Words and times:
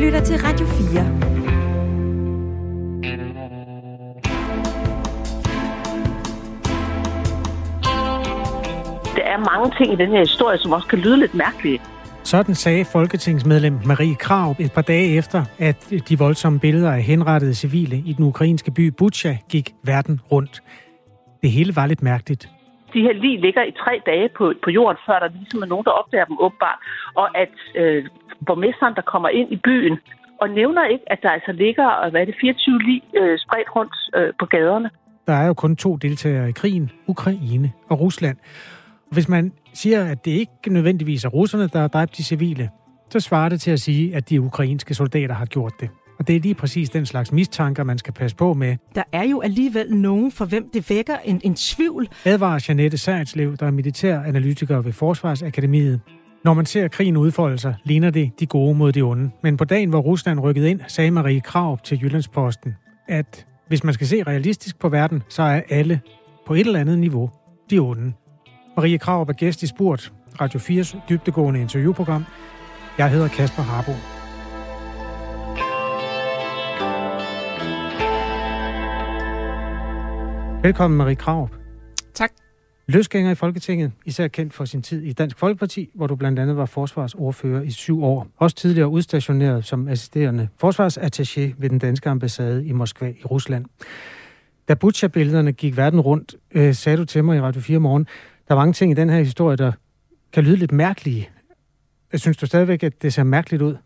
lytter 0.00 0.24
til 0.24 0.36
Radio 0.38 0.66
4. 0.66 1.04
Der 9.16 9.22
er 9.22 9.38
mange 9.38 9.76
ting 9.76 9.92
i 9.92 9.96
den 9.96 10.10
her 10.10 10.18
historie, 10.18 10.58
som 10.58 10.72
også 10.72 10.88
kan 10.88 10.98
lyde 10.98 11.16
lidt 11.16 11.34
mærkelige. 11.34 11.80
Sådan 12.24 12.54
sagde 12.54 12.84
folketingsmedlem 12.84 13.78
Marie 13.84 14.14
Krav 14.14 14.54
et 14.58 14.72
par 14.72 14.82
dage 14.82 15.16
efter, 15.16 15.44
at 15.58 15.92
de 16.08 16.18
voldsomme 16.18 16.60
billeder 16.60 16.92
af 16.92 17.02
henrettede 17.02 17.54
civile 17.54 17.96
i 17.96 18.12
den 18.12 18.24
ukrainske 18.24 18.70
by 18.70 18.86
Bucha 18.98 19.36
gik 19.48 19.74
verden 19.84 20.20
rundt. 20.32 20.62
Det 21.42 21.50
hele 21.50 21.76
var 21.76 21.86
lidt 21.86 22.02
mærkeligt. 22.02 22.48
De 22.94 23.00
her 23.06 23.12
lige 23.12 23.40
ligger 23.40 23.62
i 23.62 23.72
tre 23.82 23.94
dage 24.06 24.28
på, 24.38 24.52
på 24.64 24.70
jorden, 24.70 24.98
før 25.06 25.18
der 25.18 25.28
ligesom 25.28 25.62
er 25.62 25.66
nogen, 25.66 25.84
der 25.84 25.90
opdager 25.90 26.24
dem 26.24 26.36
åbenbart. 26.40 26.78
Og 27.14 27.38
at 27.42 27.54
øh, 27.74 28.06
borgmesteren, 28.46 28.94
der 28.94 29.02
kommer 29.12 29.28
ind 29.28 29.52
i 29.52 29.56
byen, 29.56 29.98
og 30.40 30.50
nævner 30.50 30.84
ikke, 30.86 31.04
at 31.12 31.18
der 31.22 31.30
altså 31.30 31.52
ligger 31.52 32.04
øh, 32.04 32.10
hvad 32.10 32.20
er 32.20 32.24
det, 32.24 32.34
24 32.40 32.78
lige 32.78 33.02
øh, 33.20 33.38
spredt 33.38 33.76
rundt 33.76 33.94
øh, 34.16 34.32
på 34.40 34.46
gaderne. 34.46 34.90
Der 35.26 35.32
er 35.32 35.46
jo 35.46 35.54
kun 35.54 35.76
to 35.76 35.96
deltagere 35.96 36.48
i 36.48 36.52
krigen, 36.52 36.90
Ukraine 37.06 37.72
og 37.88 38.00
Rusland. 38.00 38.36
Hvis 39.12 39.28
man 39.28 39.52
siger, 39.74 40.04
at 40.04 40.24
det 40.24 40.30
ikke 40.30 40.52
nødvendigvis 40.68 41.24
er 41.24 41.28
russerne, 41.28 41.68
der 41.68 41.78
har 41.78 41.88
dræbt 41.88 42.16
de 42.16 42.24
civile, 42.24 42.68
så 43.10 43.20
svarer 43.20 43.48
det 43.48 43.60
til 43.60 43.70
at 43.70 43.80
sige, 43.80 44.16
at 44.16 44.30
de 44.30 44.40
ukrainske 44.40 44.94
soldater 44.94 45.34
har 45.34 45.46
gjort 45.46 45.72
det. 45.80 45.90
Og 46.20 46.28
det 46.28 46.36
er 46.36 46.40
lige 46.40 46.54
præcis 46.54 46.90
den 46.90 47.06
slags 47.06 47.32
mistanker, 47.32 47.84
man 47.84 47.98
skal 47.98 48.12
passe 48.12 48.36
på 48.36 48.54
med. 48.54 48.76
Der 48.94 49.02
er 49.12 49.22
jo 49.22 49.40
alligevel 49.40 49.94
nogen, 49.94 50.32
for 50.32 50.44
hvem 50.44 50.70
det 50.72 50.90
vækker 50.90 51.16
en, 51.24 51.40
en 51.44 51.54
tvivl. 51.54 52.08
Advarer 52.24 52.64
Janette 52.68 52.98
Sejrslev, 52.98 53.56
der 53.56 53.66
er 53.66 53.70
militæranalytiker 53.70 54.80
ved 54.80 54.92
Forsvarsakademiet. 54.92 56.00
Når 56.44 56.54
man 56.54 56.66
ser 56.66 56.88
krigen 56.88 57.16
udfolde 57.16 57.58
sig, 57.58 57.74
ligner 57.84 58.10
det 58.10 58.40
de 58.40 58.46
gode 58.46 58.74
mod 58.74 58.92
de 58.92 59.02
onde. 59.02 59.30
Men 59.42 59.56
på 59.56 59.64
dagen, 59.64 59.90
hvor 59.90 60.00
Rusland 60.00 60.40
rykkede 60.40 60.70
ind, 60.70 60.80
sagde 60.88 61.10
Marie 61.10 61.40
Krav 61.40 61.78
til 61.84 62.02
Jyllandsposten, 62.02 62.74
at 63.08 63.46
hvis 63.68 63.84
man 63.84 63.94
skal 63.94 64.06
se 64.06 64.22
realistisk 64.22 64.78
på 64.78 64.88
verden, 64.88 65.22
så 65.28 65.42
er 65.42 65.62
alle 65.70 66.00
på 66.46 66.54
et 66.54 66.60
eller 66.60 66.80
andet 66.80 66.98
niveau 66.98 67.30
de 67.70 67.78
onde. 67.78 68.12
Marie 68.76 68.98
Krav 68.98 69.22
er 69.22 69.32
gæst 69.32 69.62
i 69.62 69.66
Spurt, 69.66 70.12
Radio 70.40 70.60
4's 70.60 70.98
dybtegående 71.08 71.60
interviewprogram. 71.60 72.24
Jeg 72.98 73.10
hedder 73.10 73.28
Kasper 73.28 73.62
Harbo. 73.62 74.19
Velkommen, 80.62 80.98
Marie 80.98 81.14
Krav. 81.14 81.48
Tak. 82.14 82.30
Løsgænger 82.86 83.30
i 83.30 83.34
Folketinget, 83.34 83.92
især 84.06 84.28
kendt 84.28 84.54
for 84.54 84.64
sin 84.64 84.82
tid 84.82 85.02
i 85.02 85.12
Dansk 85.12 85.38
Folkeparti, 85.38 85.90
hvor 85.94 86.06
du 86.06 86.16
blandt 86.16 86.38
andet 86.38 86.56
var 86.56 86.66
forsvarsordfører 86.66 87.62
i 87.62 87.70
syv 87.70 88.04
år. 88.04 88.26
Også 88.36 88.56
tidligere 88.56 88.88
udstationeret 88.88 89.64
som 89.64 89.88
assisterende 89.88 90.48
forsvarsattaché 90.64 91.40
ved 91.58 91.68
den 91.68 91.78
danske 91.78 92.10
ambassade 92.10 92.66
i 92.66 92.72
Moskva 92.72 93.08
i 93.08 93.24
Rusland. 93.24 93.64
Da 94.68 94.74
Butcha-billederne 94.74 95.52
gik 95.52 95.76
verden 95.76 96.00
rundt, 96.00 96.34
øh, 96.52 96.74
sagde 96.74 96.98
du 96.98 97.04
til 97.04 97.24
mig 97.24 97.36
i 97.36 97.40
Radio 97.40 97.60
4 97.60 97.78
morgen, 97.78 98.06
der 98.48 98.54
er 98.54 98.58
mange 98.58 98.72
ting 98.72 98.92
i 98.92 98.94
den 98.94 99.10
her 99.10 99.18
historie, 99.18 99.56
der 99.56 99.72
kan 100.32 100.44
lyde 100.44 100.56
lidt 100.56 100.72
mærkelige. 100.72 101.30
Jeg 102.12 102.20
synes 102.20 102.36
du 102.36 102.46
stadigvæk, 102.46 102.82
at 102.82 103.02
det 103.02 103.12
ser 103.12 103.22
mærkeligt 103.22 103.62
ud? 103.62 103.76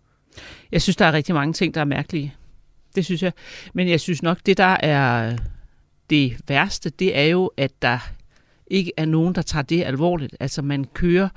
Jeg 0.73 0.83
synes, 0.83 0.97
der 0.97 1.05
er 1.05 1.13
rigtig 1.13 1.35
mange 1.35 1.53
ting, 1.53 1.75
der 1.75 1.81
er 1.81 1.85
mærkelige. 1.85 2.35
Det 2.95 3.05
synes 3.05 3.23
jeg. 3.23 3.33
Men 3.75 3.89
jeg 3.89 4.01
synes 4.01 4.23
nok, 4.23 4.39
det 4.47 4.59
der 4.59 4.77
er 4.81 5.37
det 6.11 6.37
værste, 6.49 6.91
det 6.91 7.19
er 7.19 7.25
jo, 7.25 7.51
at 7.57 7.83
der 7.83 7.99
ikke 8.67 8.93
er 8.97 9.05
nogen, 9.05 9.35
der 9.35 9.43
tager 9.43 9.63
det 9.63 9.85
alvorligt. 9.85 10.37
Altså 10.41 10.63
man 10.63 10.85
kører 10.85 11.29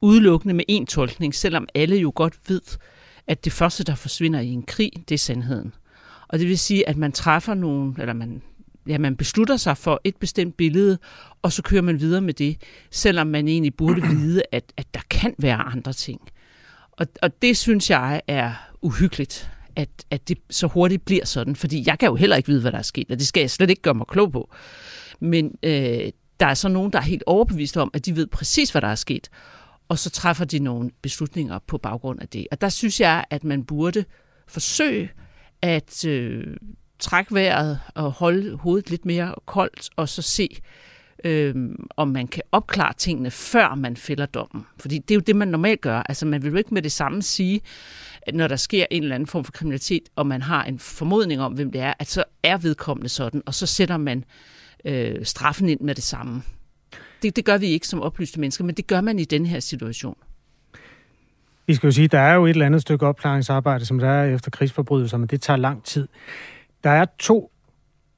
udelukkende 0.00 0.54
med 0.54 0.64
en 0.68 0.86
tolkning, 0.86 1.34
selvom 1.34 1.68
alle 1.74 1.96
jo 1.96 2.12
godt 2.14 2.34
ved, 2.48 2.60
at 3.26 3.44
det 3.44 3.52
første, 3.52 3.84
der 3.84 3.94
forsvinder 3.94 4.40
i 4.40 4.48
en 4.48 4.62
krig, 4.62 4.90
det 5.08 5.14
er 5.14 5.18
sandheden. 5.18 5.74
Og 6.28 6.38
det 6.38 6.48
vil 6.48 6.58
sige, 6.58 6.88
at 6.88 6.96
man 6.96 7.12
træffer 7.12 7.54
nogen, 7.54 7.96
eller 7.98 8.12
man 8.12 8.42
ja, 8.88 8.98
man 8.98 9.16
beslutter 9.16 9.56
sig 9.56 9.76
for 9.76 10.00
et 10.04 10.16
bestemt 10.16 10.56
billede, 10.56 10.98
og 11.42 11.52
så 11.52 11.62
kører 11.62 11.82
man 11.82 12.00
videre 12.00 12.20
med 12.20 12.34
det, 12.34 12.56
selvom 12.90 13.26
man 13.26 13.48
egentlig 13.48 13.74
burde 13.74 14.02
vide, 14.02 14.42
at, 14.52 14.72
at 14.76 14.94
der 14.94 15.00
kan 15.10 15.34
være 15.38 15.56
andre 15.56 15.92
ting. 15.92 16.20
Og, 16.92 17.06
og 17.22 17.42
det 17.42 17.56
synes 17.56 17.90
jeg 17.90 18.22
er 18.26 18.52
uhyggeligt, 18.82 19.50
at, 19.80 19.88
at 20.10 20.28
det 20.28 20.38
så 20.50 20.66
hurtigt 20.66 21.04
bliver 21.04 21.24
sådan, 21.24 21.56
fordi 21.56 21.82
jeg 21.86 21.98
kan 21.98 22.08
jo 22.08 22.14
heller 22.14 22.36
ikke 22.36 22.48
vide, 22.48 22.60
hvad 22.60 22.72
der 22.72 22.78
er 22.78 22.82
sket, 22.82 23.10
og 23.10 23.18
det 23.18 23.26
skal 23.26 23.40
jeg 23.40 23.50
slet 23.50 23.70
ikke 23.70 23.82
gøre 23.82 23.94
mig 23.94 24.06
klog 24.06 24.32
på. 24.32 24.50
Men 25.20 25.54
øh, 25.62 26.12
der 26.40 26.46
er 26.46 26.54
så 26.54 26.68
nogen, 26.68 26.92
der 26.92 26.98
er 26.98 27.02
helt 27.02 27.22
overbevist 27.26 27.76
om, 27.76 27.90
at 27.94 28.06
de 28.06 28.16
ved 28.16 28.26
præcis, 28.26 28.70
hvad 28.70 28.82
der 28.82 28.88
er 28.88 28.94
sket, 28.94 29.28
og 29.88 29.98
så 29.98 30.10
træffer 30.10 30.44
de 30.44 30.58
nogle 30.58 30.90
beslutninger 31.02 31.58
på 31.66 31.78
baggrund 31.78 32.20
af 32.20 32.28
det. 32.28 32.46
Og 32.50 32.60
der 32.60 32.68
synes 32.68 33.00
jeg, 33.00 33.24
at 33.30 33.44
man 33.44 33.64
burde 33.64 34.04
forsøge 34.48 35.10
at 35.62 36.04
øh, 36.04 36.56
trække 36.98 37.34
vejret 37.34 37.80
og 37.94 38.12
holde 38.12 38.56
hovedet 38.56 38.90
lidt 38.90 39.04
mere 39.04 39.34
koldt, 39.46 39.90
og 39.96 40.08
så 40.08 40.22
se, 40.22 40.48
øh, 40.52 40.58
Øhm, 41.24 41.86
om 41.96 42.08
man 42.08 42.28
kan 42.28 42.42
opklare 42.52 42.92
tingene, 42.92 43.30
før 43.30 43.74
man 43.74 43.96
fælder 43.96 44.26
dommen. 44.26 44.66
Fordi 44.78 44.98
det 44.98 45.10
er 45.10 45.14
jo 45.14 45.20
det, 45.20 45.36
man 45.36 45.48
normalt 45.48 45.80
gør. 45.80 46.02
Altså 46.08 46.26
man 46.26 46.42
vil 46.42 46.50
jo 46.50 46.56
ikke 46.56 46.74
med 46.74 46.82
det 46.82 46.92
samme 46.92 47.22
sige, 47.22 47.60
at 48.22 48.34
når 48.34 48.48
der 48.48 48.56
sker 48.56 48.86
en 48.90 49.02
eller 49.02 49.14
anden 49.14 49.26
form 49.26 49.44
for 49.44 49.52
kriminalitet, 49.52 50.02
og 50.16 50.26
man 50.26 50.42
har 50.42 50.64
en 50.64 50.78
formodning 50.78 51.40
om, 51.40 51.52
hvem 51.52 51.70
det 51.70 51.80
er, 51.80 51.94
at 51.98 52.08
så 52.08 52.24
er 52.42 52.56
vedkommende 52.56 53.08
sådan, 53.08 53.42
og 53.46 53.54
så 53.54 53.66
sætter 53.66 53.96
man 53.96 54.24
øh, 54.84 55.24
straffen 55.24 55.68
ind 55.68 55.80
med 55.80 55.94
det 55.94 56.04
samme. 56.04 56.42
Det, 57.22 57.36
det 57.36 57.44
gør 57.44 57.58
vi 57.58 57.66
ikke 57.66 57.86
som 57.86 58.02
oplyste 58.02 58.40
mennesker, 58.40 58.64
men 58.64 58.74
det 58.74 58.86
gør 58.86 59.00
man 59.00 59.18
i 59.18 59.24
den 59.24 59.46
her 59.46 59.60
situation. 59.60 60.16
Vi 61.66 61.74
skal 61.74 61.86
jo 61.86 61.92
sige, 61.92 62.04
at 62.04 62.12
der 62.12 62.18
er 62.18 62.34
jo 62.34 62.46
et 62.46 62.50
eller 62.50 62.66
andet 62.66 62.82
stykke 62.82 63.06
opklaringsarbejde, 63.06 63.84
som 63.84 63.98
der 63.98 64.08
er 64.08 64.34
efter 64.34 64.50
krigsforbrydelser, 64.50 65.16
men 65.16 65.28
det 65.28 65.42
tager 65.42 65.56
lang 65.56 65.84
tid. 65.84 66.08
Der 66.84 66.90
er 66.90 67.06
to 67.18 67.52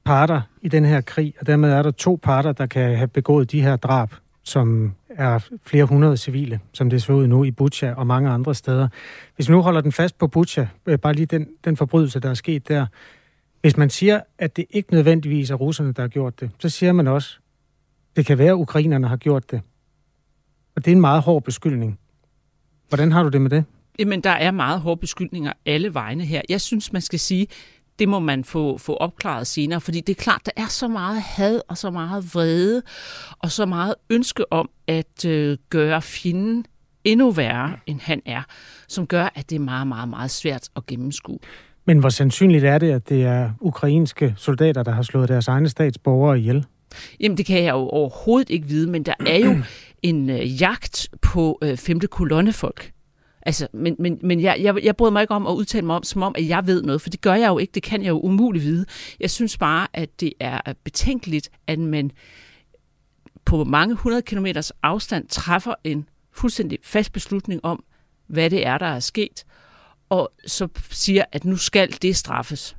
parter 0.05 0.41
i 0.61 0.67
den 0.67 0.85
her 0.85 1.01
krig, 1.01 1.33
og 1.39 1.47
dermed 1.47 1.71
er 1.71 1.81
der 1.81 1.91
to 1.91 2.19
parter, 2.23 2.51
der 2.51 2.65
kan 2.65 2.97
have 2.97 3.07
begået 3.07 3.51
de 3.51 3.61
her 3.61 3.75
drab, 3.75 4.09
som 4.43 4.93
er 5.09 5.47
flere 5.65 5.85
hundrede 5.85 6.17
civile, 6.17 6.59
som 6.73 6.89
det 6.89 7.03
ser 7.03 7.13
ud 7.13 7.27
nu 7.27 7.43
i 7.43 7.51
Butcha 7.51 7.93
og 7.93 8.07
mange 8.07 8.29
andre 8.29 8.55
steder. 8.55 8.87
Hvis 9.35 9.49
vi 9.49 9.53
nu 9.53 9.61
holder 9.61 9.81
den 9.81 9.91
fast 9.91 10.17
på 10.17 10.27
Butcha, 10.27 10.67
øh, 10.85 10.99
bare 10.99 11.13
lige 11.13 11.25
den, 11.25 11.47
den 11.65 11.77
forbrydelse, 11.77 12.19
der 12.19 12.29
er 12.29 12.33
sket 12.33 12.67
der. 12.67 12.85
Hvis 13.61 13.77
man 13.77 13.89
siger, 13.89 14.21
at 14.37 14.57
det 14.57 14.65
ikke 14.69 14.93
nødvendigvis 14.93 15.49
er 15.49 15.55
russerne, 15.55 15.93
der 15.93 16.01
har 16.01 16.07
gjort 16.07 16.39
det, 16.39 16.51
så 16.59 16.69
siger 16.69 16.91
man 16.91 17.07
også, 17.07 17.37
at 18.11 18.15
det 18.15 18.25
kan 18.25 18.37
være, 18.37 18.49
at 18.49 18.55
ukrainerne 18.55 19.07
har 19.07 19.17
gjort 19.17 19.51
det. 19.51 19.61
Og 20.75 20.85
det 20.85 20.91
er 20.91 20.95
en 20.95 21.01
meget 21.01 21.21
hård 21.21 21.43
beskyldning. 21.43 21.99
Hvordan 22.89 23.11
har 23.11 23.23
du 23.23 23.29
det 23.29 23.41
med 23.41 23.49
det? 23.49 23.65
Jamen, 23.99 24.21
der 24.21 24.29
er 24.29 24.51
meget 24.51 24.79
hårde 24.79 24.99
beskyldninger 24.99 25.53
alle 25.65 25.93
vegne 25.93 26.25
her. 26.25 26.41
Jeg 26.49 26.61
synes, 26.61 26.93
man 26.93 27.01
skal 27.01 27.19
sige, 27.19 27.47
det 27.99 28.09
må 28.09 28.19
man 28.19 28.43
få, 28.43 28.77
få 28.77 28.95
opklaret 28.95 29.47
senere, 29.47 29.81
fordi 29.81 30.01
det 30.01 30.17
er 30.17 30.21
klart, 30.21 30.41
der 30.45 30.51
er 30.57 30.67
så 30.67 30.87
meget 30.87 31.21
had 31.21 31.61
og 31.67 31.77
så 31.77 31.91
meget 31.91 32.35
vrede 32.35 32.81
og 33.39 33.51
så 33.51 33.65
meget 33.65 33.95
ønske 34.09 34.51
om 34.51 34.69
at 34.87 35.25
øh, 35.25 35.57
gøre 35.69 36.01
fjenden 36.01 36.65
endnu 37.03 37.31
værre, 37.31 37.73
end 37.87 37.99
han 37.99 38.21
er, 38.25 38.41
som 38.87 39.07
gør, 39.07 39.29
at 39.35 39.49
det 39.49 39.55
er 39.55 39.59
meget, 39.59 39.87
meget, 39.87 40.09
meget 40.09 40.31
svært 40.31 40.69
at 40.75 40.85
gennemskue. 40.85 41.39
Men 41.85 41.99
hvor 41.99 42.09
sandsynligt 42.09 42.63
er 42.63 42.77
det, 42.77 42.91
at 42.91 43.09
det 43.09 43.23
er 43.23 43.51
ukrainske 43.61 44.33
soldater, 44.37 44.83
der 44.83 44.91
har 44.91 45.01
slået 45.01 45.29
deres 45.29 45.47
egne 45.47 45.69
statsborgere 45.69 46.39
ihjel? 46.39 46.65
Jamen, 47.19 47.37
det 47.37 47.45
kan 47.45 47.63
jeg 47.63 47.71
jo 47.71 47.87
overhovedet 47.87 48.49
ikke 48.49 48.67
vide, 48.67 48.91
men 48.91 49.03
der 49.03 49.13
er 49.27 49.37
jo 49.37 49.55
en 50.09 50.29
øh, 50.29 50.61
jagt 50.61 51.09
på 51.21 51.59
øh, 51.61 51.77
femte 51.77 52.07
kolonnefolk. 52.07 52.91
Altså, 53.45 53.67
men 53.73 53.95
men, 53.99 54.19
men 54.23 54.41
jeg, 54.41 54.57
jeg, 54.61 54.83
jeg 54.83 54.95
bryder 54.95 55.11
mig 55.11 55.21
ikke 55.21 55.33
om 55.33 55.47
at 55.47 55.51
udtale 55.51 55.85
mig 55.85 55.95
om, 55.95 56.03
som 56.03 56.23
om, 56.23 56.35
at 56.37 56.47
jeg 56.47 56.67
ved 56.67 56.83
noget, 56.83 57.01
for 57.01 57.09
det 57.09 57.21
gør 57.21 57.33
jeg 57.33 57.47
jo 57.47 57.57
ikke. 57.57 57.71
Det 57.71 57.83
kan 57.83 58.01
jeg 58.01 58.09
jo 58.09 58.19
umuligt 58.19 58.63
vide. 58.65 58.85
Jeg 59.19 59.31
synes 59.31 59.57
bare, 59.57 59.87
at 59.93 60.19
det 60.19 60.33
er 60.39 60.73
betænkeligt, 60.83 61.49
at 61.67 61.79
man 61.79 62.11
på 63.45 63.63
mange 63.63 63.95
hundrede 63.95 64.21
kilometers 64.21 64.71
afstand 64.83 65.27
træffer 65.27 65.73
en 65.83 66.09
fuldstændig 66.31 66.79
fast 66.83 67.13
beslutning 67.13 67.65
om, 67.65 67.83
hvad 68.27 68.49
det 68.49 68.65
er, 68.65 68.77
der 68.77 68.85
er 68.85 68.99
sket, 68.99 69.45
og 70.09 70.31
så 70.45 70.67
siger, 70.89 71.23
at 71.31 71.45
nu 71.45 71.57
skal 71.57 71.97
det 72.01 72.15
straffes. 72.15 72.77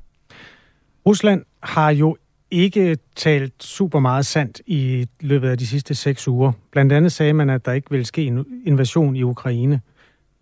Rusland 1.05 1.45
har 1.63 1.89
jo 1.89 2.17
ikke 2.51 2.97
talt 3.15 3.63
super 3.63 3.99
meget 3.99 4.25
sandt 4.25 4.61
i 4.65 5.07
løbet 5.21 5.49
af 5.49 5.57
de 5.57 5.67
sidste 5.67 5.95
seks 5.95 6.27
uger. 6.27 6.51
Blandt 6.71 6.93
andet 6.93 7.11
sagde 7.11 7.33
man, 7.33 7.49
at 7.49 7.65
der 7.65 7.71
ikke 7.71 7.91
vil 7.91 8.05
ske 8.05 8.25
en 8.25 8.45
invasion 8.65 9.15
i 9.15 9.23
Ukraine. 9.23 9.81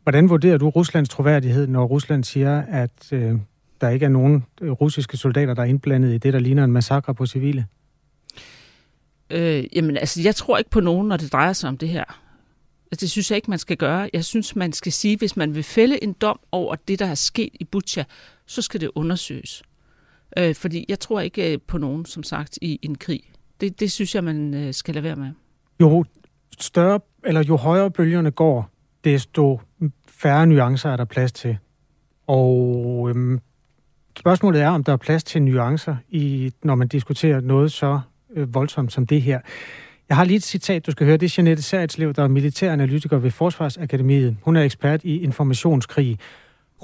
Hvordan 0.04 0.30
vurderer 0.30 0.58
du 0.58 0.70
Ruslands 0.70 1.10
troværdighed, 1.10 1.68
når 1.68 1.86
Rusland 1.86 2.24
siger, 2.24 2.62
at 2.62 3.14
øh, 3.14 3.36
der 3.82 3.90
ikke 3.90 4.06
er 4.06 4.10
nogen 4.10 4.46
øh, 4.62 4.72
russiske 4.72 5.18
soldater, 5.18 5.54
der 5.54 5.62
er 5.62 5.66
indblandet 5.66 6.14
i 6.14 6.18
det, 6.18 6.34
der 6.34 6.40
ligner 6.40 6.64
en 6.64 6.72
massakre 6.72 7.16
på 7.16 7.26
civile? 7.26 7.66
Øh, 9.30 9.64
jamen, 9.76 9.98
altså, 9.98 10.22
jeg 10.22 10.36
tror 10.36 10.58
ikke 10.58 10.70
på 10.70 10.80
nogen, 10.80 11.08
når 11.08 11.18
det 11.18 11.32
drejer 11.34 11.54
sig 11.54 11.70
om 11.70 11.78
det 11.78 11.90
her. 11.90 12.04
Altså, 12.92 13.04
det 13.04 13.12
synes 13.12 13.32
jeg 13.32 13.36
ikke, 13.36 13.50
man 13.50 13.60
skal 13.60 13.78
gøre. 13.78 14.10
Jeg 14.14 14.26
synes, 14.26 14.56
man 14.56 14.74
skal 14.74 14.92
sige, 14.92 15.18
hvis 15.18 15.38
man 15.38 15.56
vil 15.56 15.64
fælde 15.64 16.04
en 16.04 16.14
dom 16.14 16.40
over 16.52 16.76
det, 16.76 17.00
der 17.00 17.06
er 17.06 17.16
sket 17.16 17.50
i 17.54 17.64
Butcha, 17.64 18.04
så 18.46 18.62
skal 18.62 18.82
det 18.82 18.90
undersøges. 18.96 19.64
Øh, 20.38 20.56
fordi 20.56 20.86
jeg 20.90 21.00
tror 21.00 21.22
ikke 21.22 21.54
øh, 21.54 21.60
på 21.68 21.78
nogen, 21.78 22.06
som 22.06 22.24
sagt, 22.24 22.60
i 22.62 22.80
en 22.82 22.96
krig. 22.96 23.22
Det, 23.62 23.80
det 23.80 23.92
synes 23.92 24.16
jeg, 24.16 24.24
man 24.24 24.54
øh, 24.54 24.74
skal 24.74 24.94
lade 24.94 25.04
være 25.04 25.16
med. 25.16 25.32
Jo 25.82 26.06
større, 26.60 27.00
eller 27.26 27.44
jo 27.44 27.56
højere 27.56 27.92
bølgerne 27.92 28.32
går, 28.32 28.73
desto 29.04 29.62
færre 30.08 30.48
nuancer 30.48 30.90
er 30.90 30.98
der 30.98 31.06
plads 31.06 31.32
til. 31.32 31.58
Og 32.28 33.10
øhm, 33.10 33.40
spørgsmålet 34.20 34.62
er, 34.62 34.70
om 34.70 34.84
der 34.84 34.94
er 34.94 34.98
plads 34.98 35.24
til 35.24 35.42
nuancer, 35.42 35.96
i, 36.10 36.52
når 36.64 36.76
man 36.76 36.88
diskuterer 36.88 37.42
noget 37.42 37.72
så 37.72 38.00
øh, 38.36 38.54
voldsomt 38.54 38.94
som 38.94 39.08
det 39.08 39.22
her. 39.22 39.40
Jeg 40.10 40.18
har 40.18 40.24
lige 40.24 40.38
et 40.38 40.44
citat, 40.44 40.86
du 40.86 40.92
skal 40.92 41.06
høre. 41.06 41.18
Det 41.18 41.32
er 41.32 41.36
Jeanette 41.38 41.64
Særetslev, 41.64 42.14
der 42.14 42.24
er 42.24 42.28
militæranalytiker 42.28 43.18
ved 43.18 43.32
Forsvarsakademiet. 43.32 44.38
Hun 44.42 44.56
er 44.56 44.62
ekspert 44.62 45.04
i 45.04 45.24
informationskrig. 45.24 46.20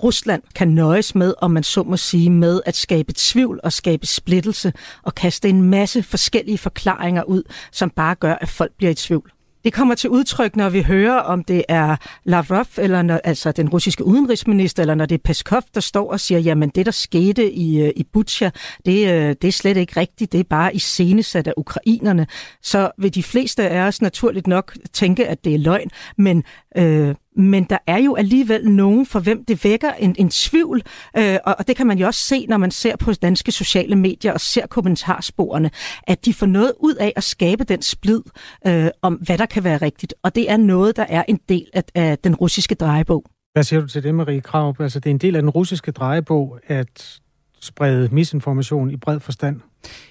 Rusland 0.04 0.44
kan 0.56 0.68
nøjes 0.68 1.16
med, 1.16 1.34
om 1.38 1.52
man 1.52 1.64
så 1.64 1.84
må 1.84 1.98
sige, 1.98 2.30
med 2.30 2.62
at 2.66 2.76
skabe 2.76 3.14
tvivl 3.16 3.60
og 3.64 3.74
skabe 3.74 4.08
splittelse 4.08 4.74
og 5.04 5.16
kaste 5.16 5.50
en 5.50 5.62
masse 5.64 6.04
forskellige 6.04 6.58
forklaringer 6.58 7.24
ud, 7.24 7.44
som 7.72 7.90
bare 7.90 8.16
gør, 8.16 8.34
at 8.34 8.50
folk 8.50 8.72
bliver 8.78 8.92
i 8.92 8.96
tvivl. 8.96 9.32
Det 9.64 9.74
kommer 9.74 9.96
til 9.96 10.10
udtryk, 10.10 10.56
når 10.56 10.70
vi 10.70 10.82
hører, 10.82 11.20
om 11.20 11.44
det 11.44 11.64
er 11.70 11.96
Lavrov, 12.24 12.66
eller 12.78 13.02
når, 13.02 13.20
altså 13.24 13.52
den 13.52 13.70
russiske 13.70 14.06
udenrigsminister, 14.06 14.84
eller 14.84 14.96
når 14.96 15.06
det 15.06 15.16
er 15.16 15.22
Peskov, 15.24 15.62
der 15.76 15.82
står 15.82 16.12
og 16.12 16.20
siger, 16.20 16.40
jamen 16.40 16.70
det, 16.70 16.86
der 16.86 16.92
skete 16.92 17.52
i, 17.52 17.82
øh, 17.82 17.92
i 17.96 18.04
Butcha, 18.14 18.50
det, 18.86 19.12
øh, 19.12 19.36
det 19.42 19.48
er 19.48 19.52
slet 19.52 19.78
ikke 19.78 20.00
rigtigt, 20.00 20.32
det 20.32 20.40
er 20.40 20.44
bare 20.44 20.76
iscenesat 20.76 21.48
af 21.48 21.54
ukrainerne. 21.58 22.28
Så 22.62 22.92
vil 22.98 23.16
de 23.16 23.24
fleste 23.24 23.70
af 23.70 23.82
os 23.88 24.02
naturligt 24.02 24.48
nok 24.48 24.78
tænke, 24.94 25.28
at 25.28 25.46
det 25.46 25.56
er 25.56 25.60
løgn, 25.60 25.90
men 26.18 26.44
øh, 26.78 27.16
men 27.36 27.64
der 27.64 27.78
er 27.88 27.98
jo 27.98 28.16
alligevel 28.16 28.72
nogen, 28.72 29.06
for 29.06 29.20
hvem 29.20 29.46
det 29.46 29.64
vækker 29.64 29.92
en, 29.92 30.16
en 30.20 30.30
tvivl, 30.30 30.82
øh, 31.18 31.38
og, 31.46 31.56
og 31.60 31.68
det 31.68 31.76
kan 31.76 31.88
man 31.88 31.98
jo 31.98 32.06
også 32.08 32.22
se, 32.22 32.46
når 32.46 32.58
man 32.58 32.72
ser 32.72 32.96
på 32.96 33.14
danske 33.14 33.52
sociale 33.52 33.96
medier 33.96 34.34
og 34.34 34.42
ser 34.42 34.68
kommentarsporene, 34.68 35.72
at 36.04 36.26
de 36.26 36.34
får 36.34 36.46
noget 36.46 36.74
ud 36.80 36.96
af 36.96 37.14
at 37.16 37.24
skabe 37.24 37.64
den 37.64 37.82
splid 37.82 38.22
øh, 38.68 38.88
om, 39.02 39.14
hvad 39.14 39.38
der 39.38 39.46
kan 39.46 39.64
være 39.64 39.78
rigtigt. 39.78 40.14
Og 40.24 40.36
det 40.36 40.52
er 40.52 40.58
noget, 40.58 40.96
der 40.96 41.06
er 41.10 41.24
en 41.28 41.40
del 41.50 41.70
af, 41.74 41.84
af 41.96 42.18
den 42.18 42.36
russiske 42.36 42.76
drejebog. 42.76 43.24
Hvad 43.54 43.64
siger 43.64 43.82
du 43.82 43.88
til 43.88 44.04
det, 44.04 44.16
Marie 44.16 44.42
Krav? 44.42 44.76
Altså, 44.80 45.00
det 45.00 45.06
er 45.06 45.14
en 45.14 45.18
del 45.18 45.36
af 45.36 45.42
den 45.42 45.50
russiske 45.50 45.92
drejebog 45.92 46.60
at 46.68 47.20
sprede 47.62 48.10
misinformation 48.12 48.92
i 48.92 48.98
bred 48.98 49.20
forstand. 49.20 49.62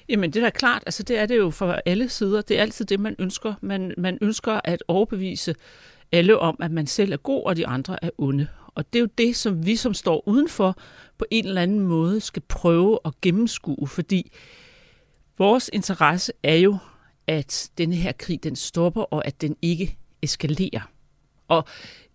Jamen, 0.09 0.31
det 0.31 0.41
er 0.41 0.47
da 0.47 0.51
klart. 0.51 0.83
Altså, 0.87 1.03
det 1.03 1.19
er 1.19 1.27
det 1.27 1.37
jo 1.37 1.51
for 1.51 1.81
alle 1.87 2.09
sider. 2.09 2.43
Det 2.43 2.59
er 2.59 2.63
altid 2.63 2.85
det, 2.85 3.01
man 3.01 3.15
ønsker. 3.19 3.55
Man, 3.63 3.95
man 3.99 4.19
ønsker 4.21 4.61
at 4.65 4.83
overbevise 4.89 5.55
alle 6.13 6.39
om, 6.39 6.57
at 6.61 6.71
man 6.71 6.87
selv 6.87 7.13
er 7.13 7.17
god, 7.17 7.45
og 7.45 7.57
de 7.57 7.67
andre 7.67 8.05
er 8.05 8.11
onde. 8.19 8.47
Og 8.75 8.93
det 8.93 8.99
er 8.99 9.01
jo 9.01 9.09
det, 9.19 9.37
som 9.37 9.67
vi, 9.67 9.77
som 9.77 9.95
står 9.95 10.29
udenfor, 10.29 10.79
på 11.19 11.25
en 11.31 11.47
eller 11.47 11.63
anden 11.63 11.81
måde 11.81 12.21
skal 12.21 12.43
prøve 12.49 12.99
at 13.05 13.21
gennemskue, 13.23 13.87
fordi 13.87 14.33
vores 15.39 15.71
interesse 15.73 16.33
er 16.43 16.57
jo, 16.57 16.79
at 17.27 17.71
denne 17.79 17.97
her 17.97 18.13
krig, 18.13 18.45
den 18.45 18.57
stopper, 18.57 19.03
og 19.03 19.27
at 19.27 19.41
den 19.41 19.57
ikke 19.63 19.99
eskalerer. 20.23 20.91
Og 21.49 21.65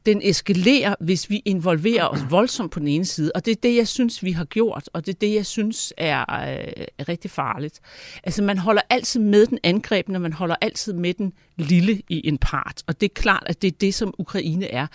den 0.05 0.21
eskalerer, 0.23 0.95
hvis 0.99 1.29
vi 1.29 1.41
involverer 1.45 2.07
os 2.07 2.19
voldsomt 2.29 2.71
på 2.71 2.79
den 2.79 2.87
ene 2.87 3.05
side, 3.05 3.31
og 3.35 3.45
det 3.45 3.51
er 3.51 3.61
det, 3.63 3.75
jeg 3.75 3.87
synes, 3.87 4.23
vi 4.23 4.31
har 4.31 4.45
gjort, 4.45 4.89
og 4.93 5.05
det 5.05 5.13
er 5.15 5.19
det, 5.19 5.33
jeg 5.33 5.45
synes 5.45 5.93
er, 5.97 6.19
øh, 6.19 6.85
er 6.97 7.09
rigtig 7.09 7.31
farligt. 7.31 7.79
Altså, 8.23 8.43
man 8.43 8.57
holder 8.57 8.81
altid 8.89 9.19
med 9.19 9.45
den 9.45 9.59
angrebne, 9.63 10.19
man 10.19 10.33
holder 10.33 10.55
altid 10.61 10.93
med 10.93 11.13
den 11.13 11.33
lille 11.57 12.01
i 12.09 12.27
en 12.27 12.37
part, 12.37 12.83
og 12.87 13.01
det 13.01 13.09
er 13.09 13.13
klart, 13.13 13.43
at 13.45 13.61
det 13.61 13.67
er 13.67 13.77
det, 13.81 13.93
som 13.93 14.13
Ukraine 14.17 14.71
er. 14.71 14.87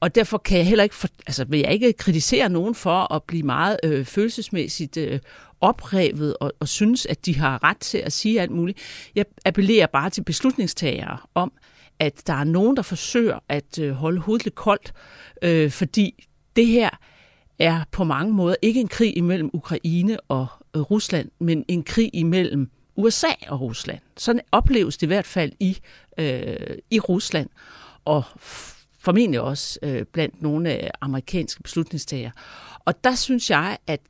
Og 0.00 0.14
derfor 0.14 0.38
kan 0.38 0.58
jeg 0.58 0.66
heller 0.66 0.84
ikke, 0.84 0.94
for, 0.94 1.08
altså 1.26 1.44
vil 1.44 1.60
jeg 1.60 1.72
ikke 1.72 1.92
kritisere 1.92 2.48
nogen 2.48 2.74
for 2.74 3.14
at 3.14 3.22
blive 3.22 3.42
meget 3.42 3.76
øh, 3.84 4.04
følelsesmæssigt 4.04 4.96
øh, 4.96 5.20
oprevet 5.60 6.36
og, 6.40 6.52
og 6.60 6.68
synes, 6.68 7.06
at 7.06 7.26
de 7.26 7.36
har 7.36 7.64
ret 7.64 7.76
til 7.76 7.98
at 7.98 8.12
sige 8.12 8.40
alt 8.40 8.50
muligt. 8.50 8.78
Jeg 9.14 9.24
appellerer 9.44 9.86
bare 9.86 10.10
til 10.10 10.24
beslutningstagere 10.24 11.18
om, 11.34 11.52
at 12.02 12.26
der 12.26 12.32
er 12.32 12.44
nogen, 12.44 12.76
der 12.76 12.82
forsøger 12.82 13.38
at 13.48 13.78
øh, 13.78 13.92
holde 13.92 14.20
hovedet 14.20 14.44
lidt 14.44 14.54
koldt, 14.54 14.92
øh, 15.42 15.70
fordi 15.70 16.26
det 16.56 16.66
her 16.66 16.90
er 17.58 17.84
på 17.90 18.04
mange 18.04 18.32
måder 18.32 18.54
ikke 18.62 18.80
en 18.80 18.88
krig 18.88 19.16
imellem 19.16 19.50
Ukraine 19.52 20.20
og 20.20 20.46
øh, 20.76 20.82
Rusland, 20.82 21.30
men 21.38 21.64
en 21.68 21.82
krig 21.82 22.10
imellem 22.12 22.70
USA 22.96 23.32
og 23.48 23.60
Rusland. 23.60 23.98
Sådan 24.16 24.40
opleves 24.52 24.96
det 24.96 25.06
i 25.06 25.06
hvert 25.06 25.26
fald 25.26 25.52
i, 25.60 25.78
øh, 26.18 26.76
i 26.90 27.00
Rusland, 27.00 27.48
og 28.04 28.22
formentlig 28.98 29.40
også 29.40 29.78
øh, 29.82 30.04
blandt 30.12 30.42
nogle 30.42 30.70
af 30.70 30.90
amerikanske 31.00 31.62
beslutningstagere. 31.62 32.32
Og 32.84 33.04
der 33.04 33.14
synes 33.14 33.50
jeg, 33.50 33.78
at 33.86 34.00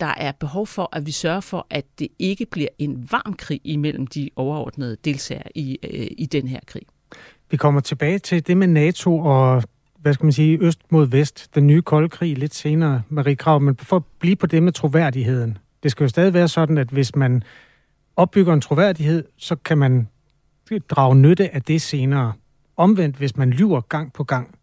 der 0.00 0.14
er 0.16 0.32
behov 0.32 0.66
for, 0.66 0.88
at 0.92 1.06
vi 1.06 1.10
sørger 1.10 1.40
for, 1.40 1.66
at 1.70 1.84
det 1.98 2.08
ikke 2.18 2.46
bliver 2.46 2.68
en 2.78 3.08
varm 3.10 3.34
krig 3.34 3.60
imellem 3.64 4.06
de 4.06 4.30
overordnede 4.36 4.96
deltagere 5.04 5.58
i, 5.58 5.78
øh, 5.82 6.06
i 6.18 6.26
den 6.26 6.48
her 6.48 6.60
krig. 6.66 6.82
Vi 7.52 7.56
kommer 7.56 7.80
tilbage 7.80 8.18
til 8.18 8.46
det 8.46 8.56
med 8.56 8.66
NATO 8.66 9.18
og 9.18 9.62
hvad 9.98 10.14
skal 10.14 10.24
man 10.24 10.32
sige, 10.32 10.58
øst 10.60 10.80
mod 10.90 11.06
vest, 11.06 11.54
den 11.54 11.66
nye 11.66 11.82
kolde 11.82 12.08
krig 12.08 12.38
lidt 12.38 12.54
senere, 12.54 13.02
Marie 13.08 13.36
Krav, 13.36 13.60
men 13.60 13.76
for 13.76 13.96
at 13.96 14.02
blive 14.18 14.36
på 14.36 14.46
det 14.46 14.62
med 14.62 14.72
troværdigheden. 14.72 15.58
Det 15.82 15.90
skal 15.90 16.04
jo 16.04 16.08
stadig 16.08 16.34
være 16.34 16.48
sådan, 16.48 16.78
at 16.78 16.88
hvis 16.88 17.16
man 17.16 17.42
opbygger 18.16 18.52
en 18.52 18.60
troværdighed, 18.60 19.24
så 19.36 19.56
kan 19.56 19.78
man 19.78 20.08
drage 20.90 21.14
nytte 21.14 21.54
af 21.54 21.62
det 21.62 21.82
senere. 21.82 22.32
Omvendt, 22.76 23.16
hvis 23.16 23.36
man 23.36 23.50
lyver 23.50 23.80
gang 23.80 24.12
på 24.12 24.24
gang, 24.24 24.54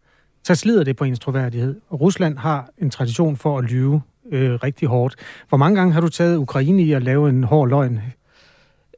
så 0.44 0.54
slider 0.54 0.84
det 0.84 0.96
på 0.96 1.04
ens 1.04 1.18
troværdighed. 1.18 1.80
Og 1.88 2.00
Rusland 2.00 2.38
har 2.38 2.68
en 2.78 2.90
tradition 2.90 3.36
for 3.36 3.58
at 3.58 3.64
lyve 3.64 4.02
øh, 4.30 4.54
rigtig 4.54 4.88
hårdt. 4.88 5.16
Hvor 5.48 5.58
mange 5.58 5.78
gange 5.78 5.92
har 5.92 6.00
du 6.00 6.08
taget 6.08 6.36
Ukraine 6.36 6.82
i 6.82 6.92
at 6.92 7.02
lave 7.02 7.28
en 7.28 7.44
hård 7.44 7.68
løgn 7.68 8.00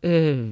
Øh, 0.02 0.48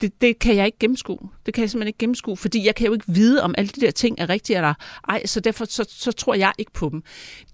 det, 0.00 0.20
det 0.20 0.38
kan 0.38 0.56
jeg 0.56 0.66
ikke 0.66 0.78
gennemskue. 0.78 1.18
Det 1.46 1.54
kan 1.54 1.62
jeg 1.62 1.70
simpelthen 1.70 1.88
ikke 1.88 1.98
gennemskue, 1.98 2.36
fordi 2.36 2.66
jeg 2.66 2.74
kan 2.74 2.86
jo 2.86 2.92
ikke 2.92 3.04
vide, 3.08 3.42
om 3.42 3.54
alle 3.58 3.68
de 3.68 3.80
der 3.80 3.90
ting 3.90 4.20
er 4.20 4.28
rigtige 4.28 4.56
eller 4.56 4.74
ej, 5.08 5.26
så 5.26 5.40
derfor 5.40 5.64
så, 5.64 5.86
så 5.88 6.12
tror 6.12 6.34
jeg 6.34 6.52
ikke 6.58 6.72
på 6.72 6.88
dem. 6.88 7.02